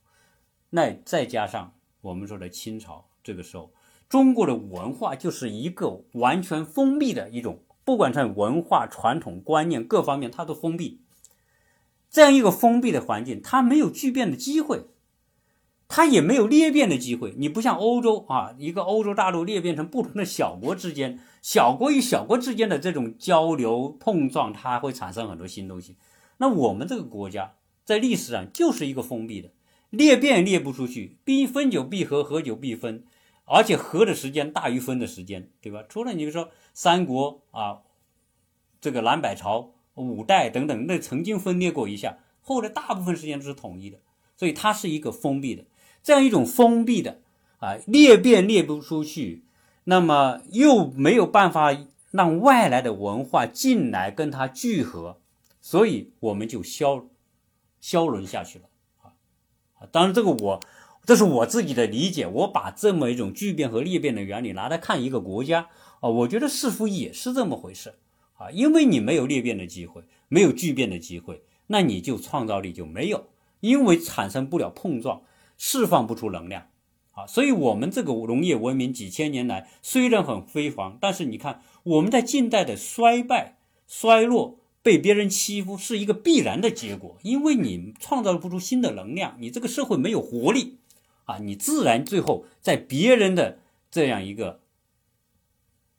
[0.69, 3.73] 那再加上我们说的清朝，这个时候
[4.09, 7.63] 中国的文化就是一个完全封闭的一种。
[7.83, 10.99] 不管在文化传统观念各方面，它都封闭。
[12.09, 14.87] 这样一个封闭的环境，它没有巨变的机会，
[15.87, 17.33] 它也没有裂变的机会。
[17.37, 25.95] 你不像欧洲啊，一个欧洲大陆裂变成不同的小国之间，小国与小国之间的这种交流碰撞，它会产生很多新东西。
[26.39, 27.53] 那我们这个国家
[27.85, 29.51] 在历史上就是一个封闭的，
[29.89, 33.05] 裂变裂不出去，兵分久必合，合久必分。
[33.49, 35.81] 而且合的时间大于分的时间，对吧？
[35.87, 37.81] 除了你说三国啊，
[38.81, 43.99] 这个南北朝、五代等等，那曾经分裂过一下，后来大部分时间都是统一的，
[44.35, 45.63] 所以它是一个封闭的，
[46.03, 47.21] 这样一种封闭的
[47.59, 49.45] 啊，裂变裂不出去，
[49.85, 51.73] 那么又没有办法
[52.11, 55.21] 让外来的文化进来跟它聚合，
[55.61, 57.07] 所以我们就消
[57.79, 58.65] 消沦下去了
[59.01, 59.15] 啊！
[59.89, 60.59] 当然这个我。
[61.07, 65.69] 这是我自己的理解，我把这么一种聚变和裂变的原理拿来看一个国家
[66.01, 67.93] 啊，我觉得似乎也是这么回事
[68.33, 73.27] 啊，因为你没有裂变的机会，没有聚变的机会，那你就创造力就没有，
[73.61, 75.21] 因为产生不了碰撞，
[75.57, 76.67] 释放不出能量
[77.13, 84.59] 啊，所以我们这个农业文明几千年来虽然很辉煌，但是你看我们在近代的衰败、衰落。
[84.83, 90.77] 被别人欺负是一个必然的结果，因为你创造不出新的能量，你这个社会没有活力。
[91.27, 93.59] 啊，你自然最后在别人的
[93.91, 94.61] 这样一个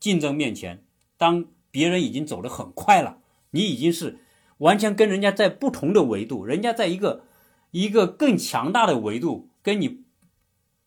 [0.01, 0.85] 竞争面前，
[1.19, 4.21] 当别人已经走得很快了，你已经是
[4.57, 7.25] 完全跟人家在不同的维度，人家在一个
[7.73, 10.05] 一个更强大的维度跟你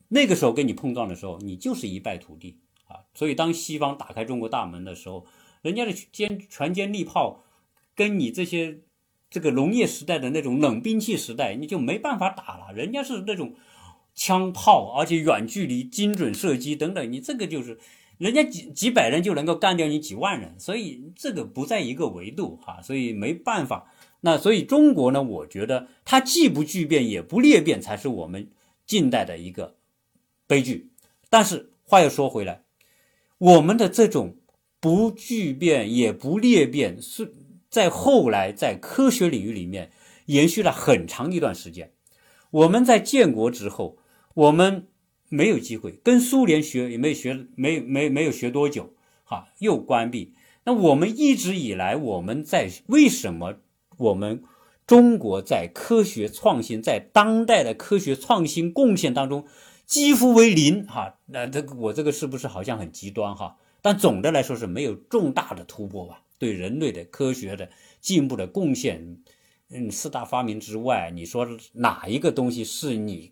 [0.07, 3.05] 那个时候跟你碰撞的时候，你就是一败涂地啊！
[3.13, 5.27] 所以当西方打开中国大门的时候，
[5.61, 7.43] 人家的坚全歼利炮
[7.95, 8.79] 跟你这些
[9.29, 13.53] 这个农业时代的那种冷兵器时代，你就没办法打了，人家是那种。
[14.13, 17.79] 枪炮，而且远距离精准射击等等，你这个就是
[18.17, 23.91] 人家几几百人就能够干掉你几万人，所以这个不在一个维度哈，所以没办法。
[24.19, 28.51] 那所以中国呢，我觉得它既不巨变也不裂变，才是我们
[28.85, 29.77] 近代的一个
[30.45, 30.91] 悲剧。
[31.29, 32.61] 但是话又说回来，
[33.39, 34.35] 我们的这种
[34.79, 37.33] 不巨变也不裂变，是
[37.69, 39.89] 在后来在科学领域里面
[40.27, 41.91] 延续了很长一段时间。
[42.51, 43.97] 我们在建国之后。
[44.33, 44.87] 我们
[45.29, 50.33] 没有机会跟苏联学，也没学，没没没有学多久，哈，又关闭。
[50.63, 53.55] 那我们一直以来，我们在为什么
[53.97, 54.43] 我们
[54.85, 59.45] 中国在科学创新，在当代的科学创新贡献当中
[59.85, 61.17] 几乎为零，哈？
[61.25, 63.57] 那这个我这个是不是好像很极端，哈？
[63.81, 66.21] 但总的来说是没有重大的突破吧？
[66.37, 69.17] 对人类的科学的进步的贡献，
[69.69, 73.31] 嗯，四大发明之外，你说哪一个东西是你？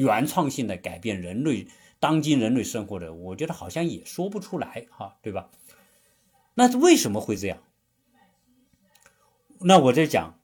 [0.00, 1.66] 原创性的改变人类
[1.98, 5.50] 当今人类生活的，我觉得好像也说不出来哈，对吧？
[6.54, 7.62] 那为什么会这样？
[9.60, 10.38] 那我在讲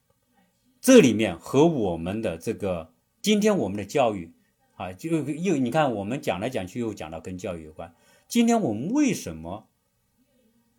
[0.81, 2.93] 这里面和我们的这个
[3.23, 4.33] 今天我们的教育
[4.77, 7.95] 啊，就又你看我们讲来讲去又讲到跟教育有关。
[8.29, 9.69] 今天我们为什么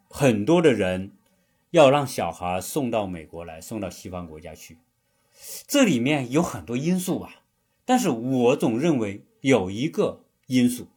[0.08, 1.14] 很多的人
[1.72, 4.78] 要让小孩送到美国来，送到西方国家去？
[5.68, 7.42] 这里面有很多因素吧。
[7.88, 10.90] 但是我总认为有一个因素，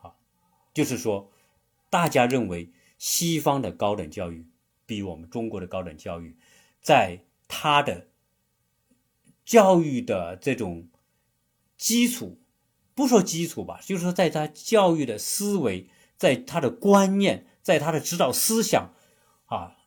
[0.00, 0.14] 啊，
[0.72, 1.32] 就是说，
[1.90, 4.46] 大家认为西方的高等教育
[4.86, 6.36] 比我们中国的高等教育，
[6.80, 8.06] 在它的
[9.44, 10.88] 教育的这种
[11.76, 12.38] 基础
[12.94, 18.94] 不说基础吧，就是说在他教育的思维，在他的观念，在他的指导思想，
[19.46, 19.78] 啊，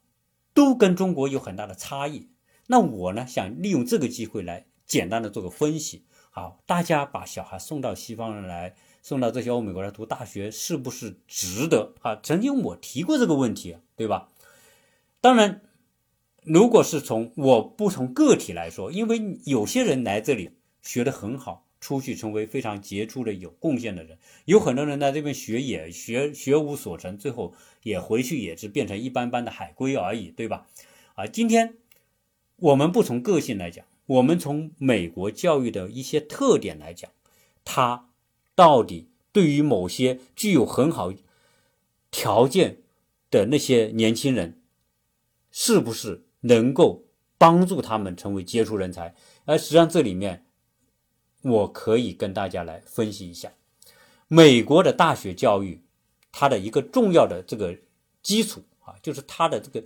[0.54, 2.28] 都跟中国有很大的差异。
[2.68, 6.04] 那我呢，想利用这个机会来简单的做个分析。
[6.38, 12.20] 啊，大家把小孩送到西方人来，送到这些欧美国家读大学，是不是值得啊？
[12.22, 14.30] 曾经我提过这个问题，对吧？
[15.20, 15.62] 当然，
[16.44, 20.52] 如果是从我不从个体来说，因为有些人来这里
[20.84, 21.64] 学得很好。
[21.80, 30.66] 出去成为非常杰出的有贡献的人，有很多人在这边学也学学无所成，最后也回去也是变成一般般的海归而已，对吧？
[31.14, 31.76] 啊，今天
[32.56, 37.12] 我们不从个性来讲，我们从美国教育的一些特点来讲，
[37.64, 38.10] 它
[38.56, 41.14] 到底对于某些具有很好
[42.12, 42.82] 条件
[43.30, 44.60] 的那些年轻人，
[45.52, 47.06] 是不是能够
[47.38, 49.16] 帮助他们成为杰出人才？
[49.46, 50.44] 而实际上这里面。
[51.44, 53.54] 我可以跟大家来分析一下，
[54.28, 55.82] 美国的大学教育，
[56.32, 57.78] 它的一个重要的这个
[58.22, 59.82] 基础啊，就是它的这个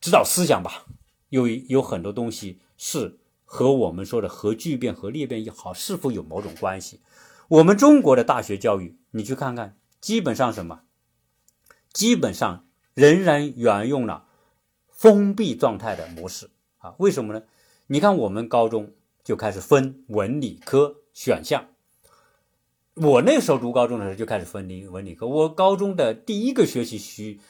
[0.00, 0.86] 指导思想吧，
[1.28, 7.00] 有有很多东西是和我们说的核聚变、核裂变也好，是否有某种关系？
[7.48, 10.82] 我们中国的大学教育，你去看看，基本上什么？
[11.90, 14.26] 基本上仍然沿用了
[14.90, 16.94] 封闭状态的模式啊？
[16.98, 17.44] 为什么呢？
[17.86, 18.92] 你看我们高中。
[19.26, 21.66] 就开始分文理科选项。
[22.94, 25.26] 我那时候读高中的时候就开始分理文理科。
[25.26, 27.40] 我高中的第一个学期需，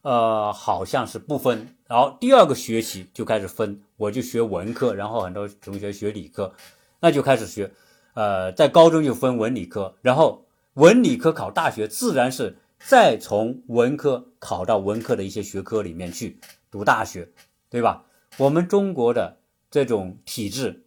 [0.00, 1.75] 呃，好像是不分。
[1.88, 6.52] 然后第二个学期就开始分，我就学文科，然后很多同学学理科，
[7.00, 7.70] 那就开始学。
[8.14, 16.38] 呃，在高中就分文理科，然后文理科考大学，自然是再从文科考到文科的一些学科里面去
[16.70, 17.28] 读大学，
[17.68, 18.04] 对吧？
[18.38, 19.38] 我们中国的
[19.70, 20.82] 这种体制。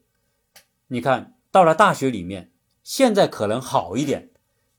[0.88, 2.50] 你看到了大学里面，
[2.84, 4.30] 现在可能好一点，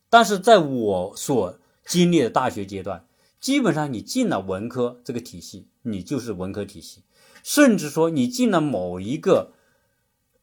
[0.09, 3.05] 但是在我所经历的大学阶段，
[3.41, 7.03] 基本上你进了文科这个体系，你就是文科体系，
[7.43, 9.53] 甚至说你进了某一个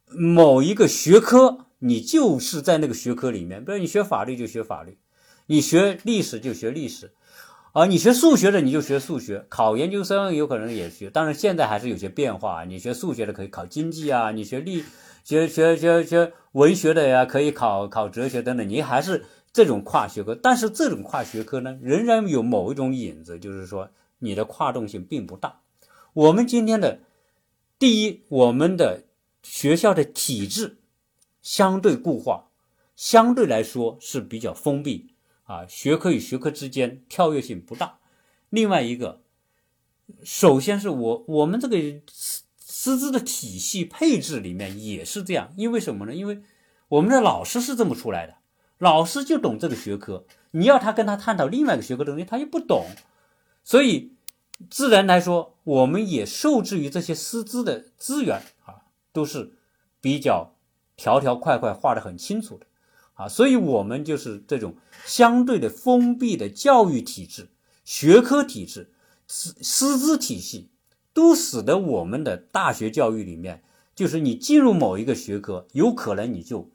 [0.08, 4.98] 某一个学科，你就是在那个学科里面，比如你学法律就学法律，
[5.46, 7.14] 你学历史就学历史，
[7.74, 14.84] 啊，你学数学的你就学数学，考研究生有可能也学，当然现在还是有些变化，你学数学的可以考经济啊，你学历。
[15.24, 19.26] 学学学学文学的呀，可以考考哲学等等，你还是
[19.58, 23.90] 这种跨学科，但是这种跨学科呢，仍然有某一种影子，就是说
[24.20, 25.62] 你的跨动性并不大。
[26.14, 27.00] 我们今天的
[27.80, 29.06] 第一，我们的
[29.42, 30.78] 学校的体制
[31.42, 32.50] 相对固化，
[32.96, 35.16] 相对来说是比较封闭
[35.46, 37.98] 啊，学科与学科之间跳跃性不大。
[38.52, 39.22] 另外一个，
[40.24, 41.78] 首先是我我们这个。
[42.70, 46.14] 师资的体系配置里面也是这样，因为什么呢？
[46.14, 46.42] 因为
[46.90, 48.36] 我们的老师是这么出来的，
[48.78, 52.86] 老师就懂这个学科，你要他跟他探讨另外一个学科的东西，他又不懂，
[53.64, 54.14] 所以
[54.70, 59.54] 自然来说，我们也受制于这些师资的资源啊，都是
[60.02, 60.54] 比较
[60.96, 62.66] 条条块块画的很清楚的
[63.14, 67.50] 啊，所以我们就是这种相对的封闭的教育体制、
[67.84, 68.92] 学科体制、
[69.28, 70.70] 师师资体系。
[71.14, 73.64] 都使得我们的大学教育里面，
[73.96, 76.70] 就是你进入某一个学科，有可能你就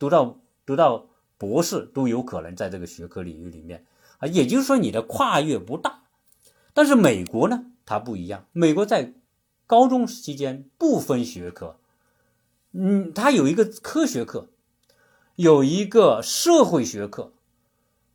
[0.00, 1.06] 读到读到
[1.38, 3.84] 博士都有可能在这个学科领域里面
[4.18, 6.04] 啊，也就是说你的跨越不大。
[6.72, 9.14] 但是美国呢，它不一样，美国在
[9.66, 11.78] 高中期间不分学科，
[12.72, 14.48] 嗯，它有一个科学课，
[15.36, 17.32] 有一个社会学课，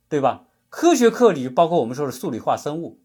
[0.08, 0.46] 对吧？
[0.68, 3.00] 科学课里包括我们说的数理化生物、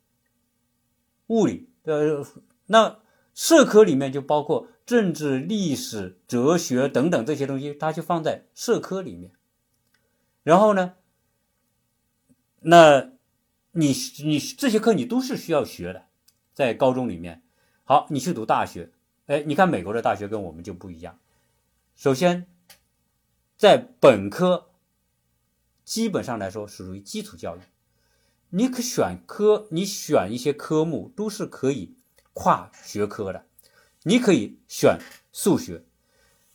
[1.27, 1.69] 物理。
[1.83, 2.25] 呃，
[2.67, 2.99] 那
[3.35, 9.31] 社科里面就包括政治、历史、哲学等等这些东西，它就放在社科里面。
[10.41, 10.93] 然后呢，
[12.61, 13.11] 那
[13.73, 16.05] 你你这些课你都是需要学的，
[16.53, 17.43] 在高中里面。
[17.83, 18.89] 好，你去读大学，
[19.27, 21.19] 哎，你看美国的大学跟我们就不一样。
[21.95, 22.47] 首先，
[23.57, 24.69] 在本科
[25.83, 27.59] 基本上来说属于基础教育。
[28.49, 31.95] 你可选科，你选一些科目都是可以
[32.35, 33.43] 跨学科的。
[34.03, 34.99] 你可以选
[35.33, 35.81] 数学，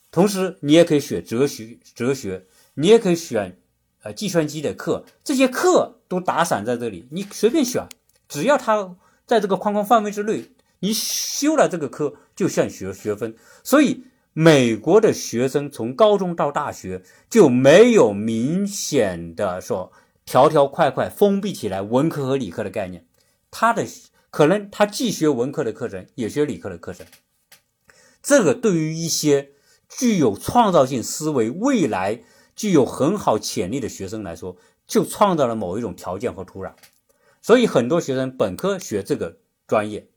[0.09, 3.59] 同时你也可以选哲学，哲学你也可以选
[4.03, 7.89] 呃计算机的课，这些课都打散在这里，你随便选，
[8.29, 13.35] 只要它在这个框框范围之内，你修了这个科就算学学分。
[13.61, 19.91] 所以美国的学生从高中到大学就没有明显的说。
[20.23, 23.03] 条条块块封闭起来，文科和理科的概念，
[23.49, 23.85] 他的
[24.31, 27.05] 可能他既学文科的课程，也学理科的课程。
[28.23, 29.51] 这个对于一些
[29.89, 32.23] 具有创造性思维、未来
[32.55, 34.55] 具有很好潜力的学生来说，
[34.87, 36.73] 就创造了某一种条件和土壤。
[37.41, 40.07] 所以很多学生本科学这个专业，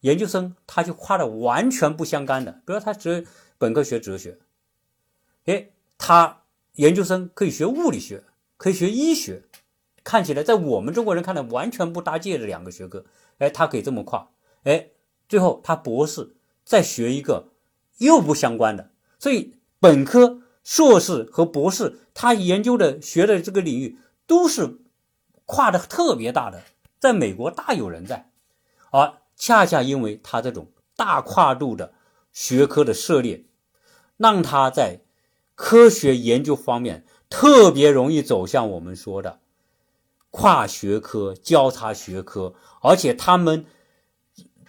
[0.00, 2.62] 研究生他就跨的完全不相干的。
[2.64, 3.24] 比如他哲
[3.58, 4.38] 本科学哲学，
[5.44, 6.42] 哎，他
[6.76, 8.24] 研究生可以学物理学，
[8.56, 9.42] 可以学医学，
[10.02, 13.04] 看起来在我们中国人看来完全不搭界的两个学科，
[13.38, 14.30] 哎，他可以这么跨，
[14.62, 14.88] 哎，
[15.28, 17.48] 最后他博士再学一个
[17.98, 24.80] 又不相关的，所以本科、硕士和博士他研究的学的这个领域都是。
[25.46, 26.62] 跨的特别大的，
[26.98, 28.30] 在美国大有人在，
[28.90, 31.92] 而恰恰因为他这种大跨度的
[32.32, 33.44] 学科的涉猎，
[34.16, 35.00] 让他在
[35.54, 39.40] 科学研究方面特别容易走向我们说的
[40.36, 43.66] 跨学科、交叉学科，而且他们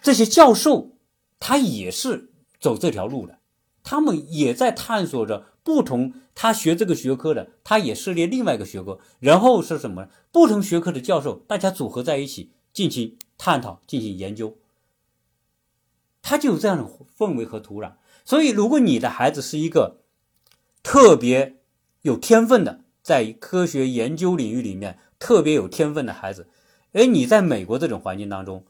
[0.00, 0.92] 这些教授
[1.40, 3.40] 他也是走这条路的，
[3.82, 5.46] 他们也在探索着。
[5.64, 10.08] 不同，他学这个学科的，他也涉猎另外一个学科，然后是什么呢？
[10.30, 14.56] 不同学科的教授，大家组合在一起进行探讨、进行研究，
[16.22, 16.88] 他就有这样的
[17.18, 17.94] 氛围和土壤。
[18.24, 20.02] 所以，如果你的孩子是一个
[20.84, 21.56] 特别
[22.02, 26.48] 有天分的，在科学研究领域里面特别有天分的孩子，
[26.92, 28.64] 哎，你在美国这种环境当中，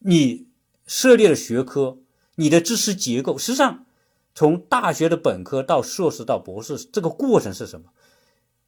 [0.00, 0.46] 你
[0.86, 1.98] 涉猎的学科，
[2.36, 3.86] 你的知识结构，实际上。
[4.32, 7.90] 从大学的本科到硕士到博士，这个过程是什么？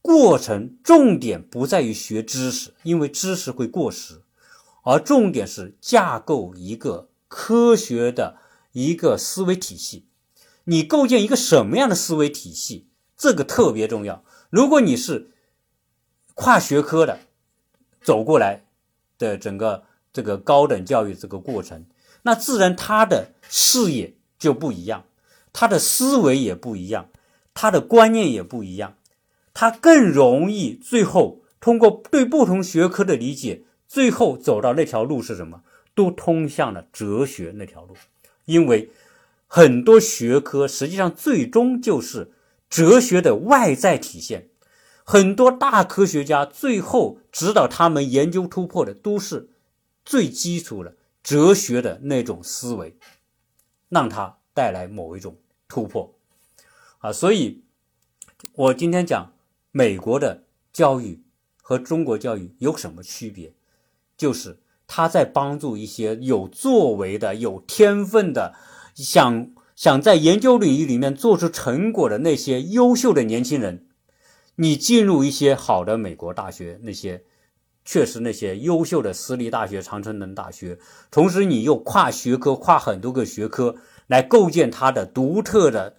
[0.02, 4.22] 过程重点不在于学知识，因为知识会过时，
[4.82, 8.38] 而重点是架构一个科学的
[8.72, 10.04] 一个思维体系。
[10.64, 14.24] 你构建一个什么样的思维体系，这个特别重要。
[14.50, 15.30] 如果你是
[16.34, 17.18] 跨学科的
[18.02, 18.64] 走过来
[19.18, 21.84] 的整个这个高等教育这个过程，
[22.22, 25.04] 那自然他的视野就不一样。
[25.52, 27.10] 他的思维也不一样，
[27.52, 28.96] 他的观念也不一样，
[29.52, 35.62] 他更容易最后通过对不同学科的理解，最后走到那条路是什么？
[35.94, 37.94] 都通向了哲学那条路，
[38.46, 38.90] 因为
[39.46, 42.32] 很多学科实际上最终就是
[42.70, 44.48] 哲学的外在体现。
[45.12, 49.50] 很多大科学家最后指导他们研究突破的，都是
[50.06, 52.96] 最基础的哲学的那种思维，
[53.90, 55.36] 让他带来某一种。
[55.68, 56.14] 突破，
[57.00, 57.62] 啊，所以，
[58.54, 59.34] 我今天讲
[59.70, 61.22] 美国的教育
[61.60, 63.52] 和中国教育有什么区别？
[64.16, 68.54] 就是他在帮助一些有作为的、有天分的、
[68.94, 73.86] 想想在研究领域里面做出成果的那些优秀的年轻人，
[74.56, 77.22] 你进入一些好的美国大学，那些
[77.84, 80.78] 确实那些优秀的私立大学、常春藤大学，
[81.10, 83.76] 同时你又跨学科、跨很多个学科。
[84.08, 85.96] 来构建他的独特的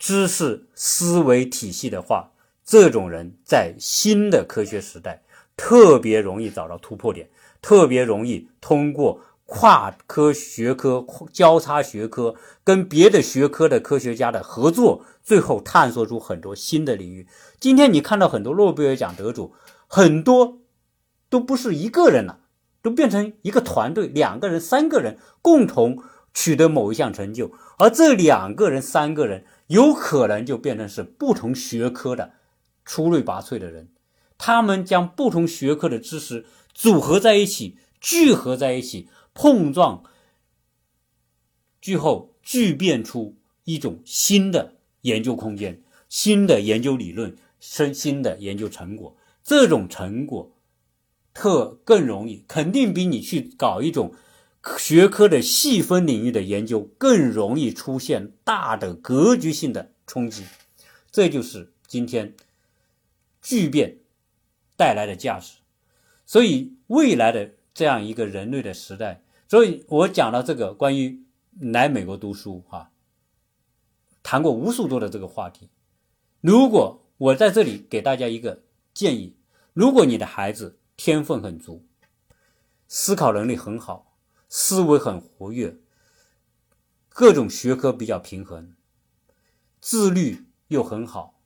[0.00, 2.32] 知识思维体系的话，
[2.64, 5.22] 这种人在新的科学时代
[5.56, 7.28] 特别容易找到突破点，
[7.62, 9.20] 特别容易通过
[9.50, 17.26] 跨科学科、交叉学科跟别的学科的科学家的合作，最后探索出很多新的领域。
[17.58, 19.54] 今天你看到很多诺贝尔奖得主，
[19.86, 20.58] 很多
[21.30, 22.40] 都不是一个人了，
[22.82, 26.02] 都变成一个团队，两个人、三个人共同。
[26.34, 32.34] 取得某一项成就，而这两个人、三个人有可能就变成是不同学科的
[32.84, 33.88] 出类拔萃的人，
[34.36, 39.08] 他们将不同学科的知识组合在一起、聚合在一起、
[39.40, 40.02] 碰撞，
[41.80, 49.16] 最后聚变出一种新的研究空间、新的研究理论、新新的研究成果。
[49.44, 50.56] 这种成果
[51.32, 54.12] 特更容易，肯定比你去搞一种。
[54.76, 60.42] 学科的细分领域的研究更容易出现大的格局性的冲击，
[61.12, 62.34] 这就是今天
[63.40, 63.98] 巨变
[64.76, 65.58] 带来的价值。
[66.26, 71.24] 所以未来的这样一个人类的时代，所以我讲了这个关于
[71.58, 72.90] 来美国读书啊，
[74.22, 75.70] 谈过无数多的这个话题。
[76.40, 78.62] 如果我在这里给大家一个
[78.94, 79.36] 建议，
[79.72, 81.84] 如果你的孩子天分很足，
[82.86, 84.04] 思考能力很好。
[84.50, 85.76] 思维很活跃，
[87.10, 88.74] 各种学科比较平衡，
[89.78, 91.38] 自律又很好。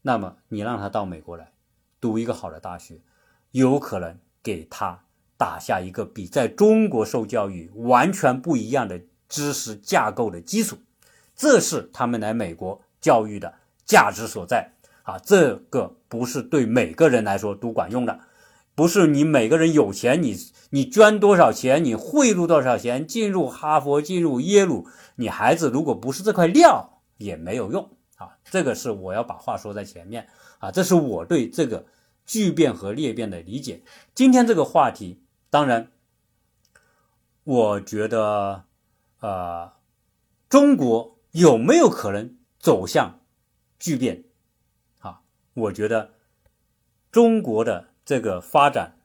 [0.00, 1.52] 那么你让他到美国来
[2.00, 3.02] 读一个好的大学，
[3.50, 5.04] 有可能给他
[5.42, 10.78] 打下一个比在中国受教育完全不一样的知识架构的基础。
[11.34, 13.52] 这是他们来美国教育的
[13.84, 15.18] 价值所在啊！
[15.18, 18.20] 这个不是对每个人来说都管用的。
[18.76, 20.36] 不是你每个人有钱，你
[20.70, 24.86] 你捐多少钱，你贿赂多少钱，进入哈佛，进入耶鲁，
[25.16, 27.90] 你孩子如果不是这块料，也没有用。
[28.18, 30.28] 啊，这个是我要把话说在前面
[30.60, 31.84] 啊，这是我对这个
[32.24, 33.82] 巨变和裂变的理解。
[34.14, 35.21] 今天这个话题，
[35.52, 35.92] 当然，
[37.44, 38.64] 我觉得，
[39.20, 39.74] 呃，
[40.48, 43.20] 中国有没有可能走向
[43.78, 44.24] 巨变？
[45.00, 45.20] 啊，
[45.52, 46.14] 我觉得
[47.10, 48.96] 中国的这个发展，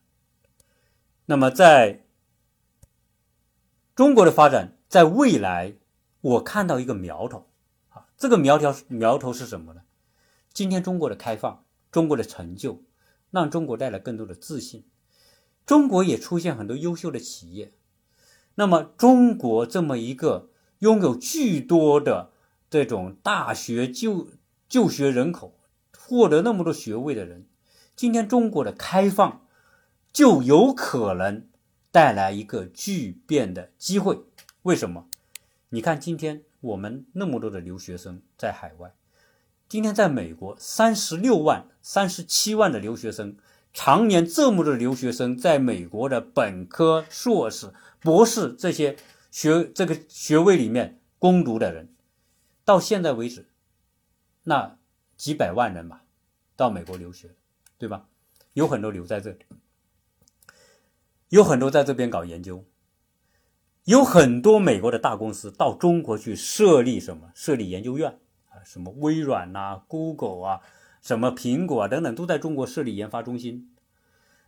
[1.26, 2.06] 那么在
[3.93, 5.74] 中国的发展，在未来，
[6.22, 7.50] 我看到一个苗头。
[7.89, 9.82] 啊这个苗条苗头是什么呢？
[10.54, 12.82] 今天中国的开放，中国的成就，
[13.32, 14.86] 让中国带来更多的自信。
[15.68, 17.72] 中国也出现很多优秀的企业。
[18.55, 20.49] 那么，中国这么一个
[20.80, 22.32] 拥有巨多的
[22.72, 24.30] 这种大学就
[24.68, 25.53] 就学人口，
[25.95, 27.45] 获得那么多学位的人，
[27.95, 29.45] 今天中国的开放
[30.11, 31.47] 就有可能
[31.91, 34.24] 带来一个巨变的机会。
[34.63, 35.07] 为什么？
[35.70, 36.41] 你看今天。
[36.59, 38.91] 我们那么多的留学生在海外，
[39.70, 43.38] 今天在美国三十六万、三十七万的留学生，
[43.74, 48.95] 常年这么多留学生在美国的本科、硕士、博士这些
[49.32, 51.93] 学这个学位里面攻读的人，
[52.65, 53.47] 到现在为止，
[54.43, 54.78] 那
[55.15, 56.03] 几百万人吧，
[56.55, 57.36] 到美国留学，
[57.78, 58.07] 对吧？
[58.53, 59.45] 有很多留在这里，
[61.30, 62.65] 有很多在这边搞研究。
[63.84, 67.32] 有很多美国的大公司到中国去设立什么？
[67.34, 70.61] 设立研究院啊，什么微软呐、Google 啊、
[71.02, 73.70] 什么苹果啊等等，都在中国设立研发中心。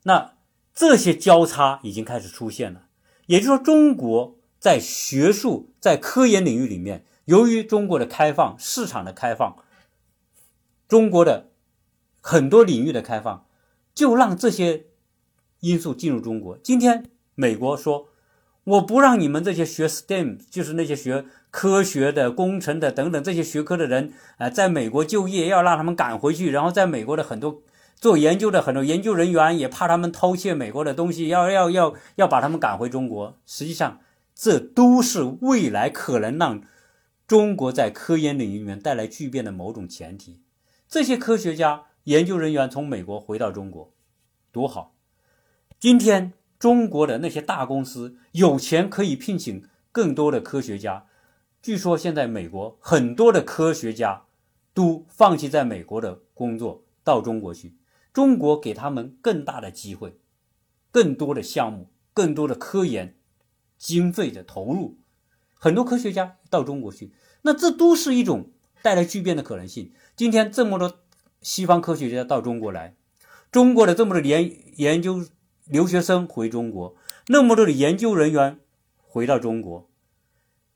[0.04, 0.34] 那
[0.74, 2.88] 这些交叉已经开始出现了。
[3.28, 9.58] 也就是说，中国在学术、在科研领域里面，由于中国的开放、市场的开放，
[10.88, 11.52] 中国的
[12.22, 13.46] 很多领域的开放，
[13.94, 14.86] 就让这些
[15.60, 16.58] 因素进入中国。
[16.58, 18.10] 今天美国说。
[18.66, 26.52] 我不让你们这些学 STEM，就是那些学科学的、工程的等等这些学科的人啊，在美国就业，要让他们赶回去。
[26.52, 27.62] 然后在美国的很多
[27.96, 33.38] 做研究的很多研究人员也怕他们偷窃美国的东西，要要要要把他们赶回中国。
[33.46, 34.00] 实际上，
[34.36, 36.62] 这都是未来可能让
[37.28, 40.42] 中国在科研领域里面带来巨变的某种前提。
[40.88, 43.92] 这些科学家、研究人员从美国回到中国，
[44.52, 44.96] 多好！
[45.80, 46.34] 今天。
[46.60, 51.06] 中国的那些大公司有钱可以聘请更多的科学家，
[51.62, 54.26] 据说现在美国很多的科学家
[54.74, 57.76] 都放弃在美国的工作到中国去，
[58.14, 60.18] 中国给他们更大的机会，
[60.92, 63.16] 更多的项目，更多的科研
[63.78, 64.98] 经费的投入，
[65.54, 68.52] 很多科学家到中国去，那这都是一种
[68.82, 69.92] 带来巨变的可能性。
[70.16, 71.00] 今天这么多
[71.42, 72.96] 西方科学家到中国来，
[73.52, 75.26] 中国的这么多研研究。
[75.66, 76.96] 留学生回中国，
[77.28, 78.60] 那么多的研究人员
[78.98, 79.88] 回到中国，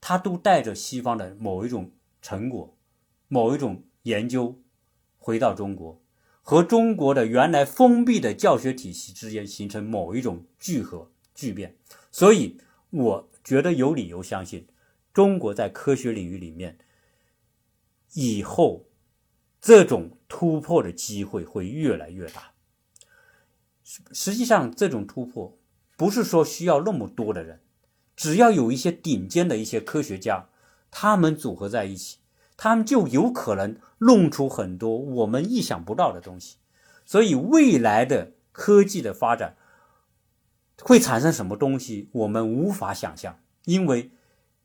[0.05, 1.89] 他都带着西方的某一种
[2.21, 2.75] 成果、
[3.29, 4.59] 某一种研究
[5.17, 6.01] 回到中国，
[6.41, 11.77] 和中国的原来封闭的教学体系之间形成某一种聚合、聚变。
[12.11, 14.67] 所以，我觉得有理由相信，
[15.13, 16.77] 中国在科学领域里面
[18.11, 18.87] 以后
[19.61, 22.51] 这种突破的机会会越来越大。
[23.85, 25.57] 实际上，这种突破
[25.95, 27.61] 不是说需要那么多的人，
[28.15, 30.47] 只要有一些顶尖的一些科学家，
[30.91, 32.17] 他们组合在一起，
[32.55, 36.57] 他们就有可能弄出很多我们意想不到的东西。
[37.05, 39.57] 所以，未来的科技的发展
[40.81, 44.11] 会产生什么东西，我们无法想象，因为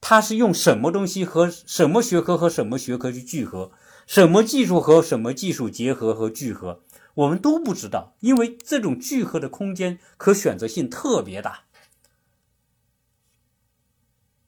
[0.01, 3.72] 它是用什么东西和什么学科和什么学科去聚合，
[4.07, 6.82] 什么技术和什么技术结合和聚合。
[7.14, 11.64] 我们都不知道，因为这种聚合的空间可选择性特别大，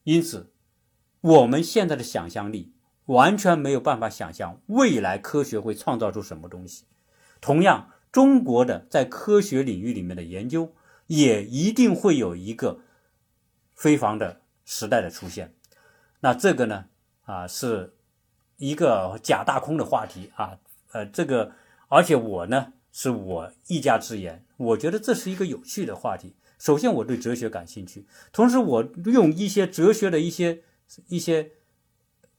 [0.03, 0.51] 因此
[1.21, 2.73] 我们现在的想象力
[3.05, 6.85] 完全没有办法想象未来科学会创造出什么东西。
[7.39, 10.73] 同样，中国的在科学领域里面的研究
[11.07, 12.79] 也一定会有一个
[13.75, 15.53] 非凡的时代的出现。
[16.21, 16.85] 那这个呢，
[17.23, 17.95] 啊，是
[18.57, 20.57] 一个假大空的话题啊，
[20.91, 21.53] 呃，这个。
[21.93, 24.45] 而且我呢，是我一家之言。
[24.55, 26.35] 我觉得这是一个有趣的话题。
[26.61, 30.61] 首先，我对哲学感兴趣，同时我用一些哲学的一些
[31.07, 31.53] 一些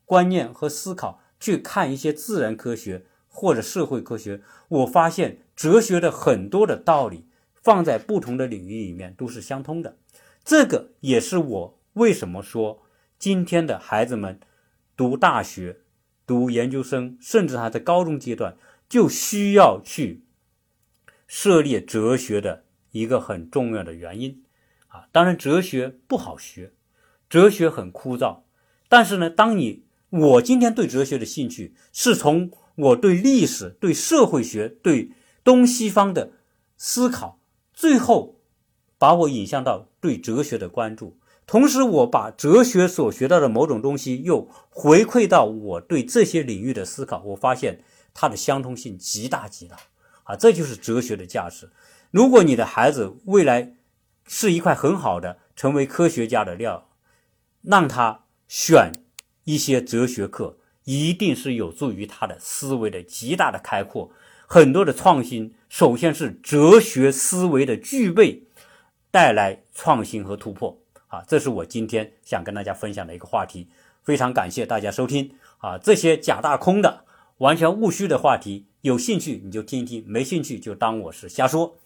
[0.04, 4.40] 观念和思考去看一些自然科学或者社会科学。
[4.68, 9.98] 我发现哲学的很多的道理放在不同的领域里面都是相通的。
[10.44, 12.84] 这个也是我为什么说
[13.18, 14.38] 今天的孩子们
[14.96, 15.80] 读大学、
[16.24, 18.56] 读研究生，甚至还在高中阶段。
[18.88, 20.22] 就需要去
[21.26, 22.62] 涉猎哲学的
[22.92, 24.44] 一个很重要的原因
[24.88, 26.72] 啊，当然哲学不好学，
[27.28, 28.42] 哲学很枯燥，
[28.88, 35.12] 但是呢，当你我今天对哲学的兴趣，是从我对历史、对社会学、对
[35.42, 36.32] 东西方的
[36.76, 37.40] 思考，
[37.72, 38.36] 最后
[38.98, 41.18] 把我引向到对哲学的关注。
[41.44, 47.82] 同时，我把哲学所学到的某种东西又回馈到我对这些领域的思考，我发现
[48.14, 49.76] 它的相通性极大极大
[50.22, 50.36] 啊！
[50.36, 51.70] 这就是哲学的价值。
[52.12, 53.72] 如果你的孩子未来
[54.28, 56.90] 是一块很好的成为科学家的料，
[57.62, 58.92] 让他选
[59.44, 64.10] 一些哲学课，一定是有助于他的思维的极大的开阔。
[64.46, 68.42] 很多的创新，首先是哲学思维的具备
[69.10, 70.78] 带来创新和突破。
[71.08, 73.68] 啊，这是我今天想跟大家分享的一个话题，
[74.02, 75.78] 非常感谢大家收听啊！
[75.78, 77.04] 这些假大空的、
[77.38, 81.78] 完全务虚的话题，有兴趣你就听一听，没兴趣就当我是瞎说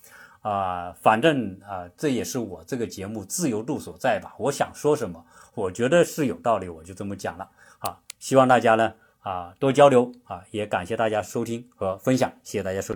[0.48, 0.94] 啊！
[1.02, 4.32] 反正啊，这也是我这个节目自由度所在吧。
[4.38, 5.24] 我想说什么，
[5.54, 7.98] 我觉得是有道理，我就这么讲了啊！
[8.20, 12.84] 希望大家呢啊多交流啊，也感谢大家收听和分享，谢谢大家收。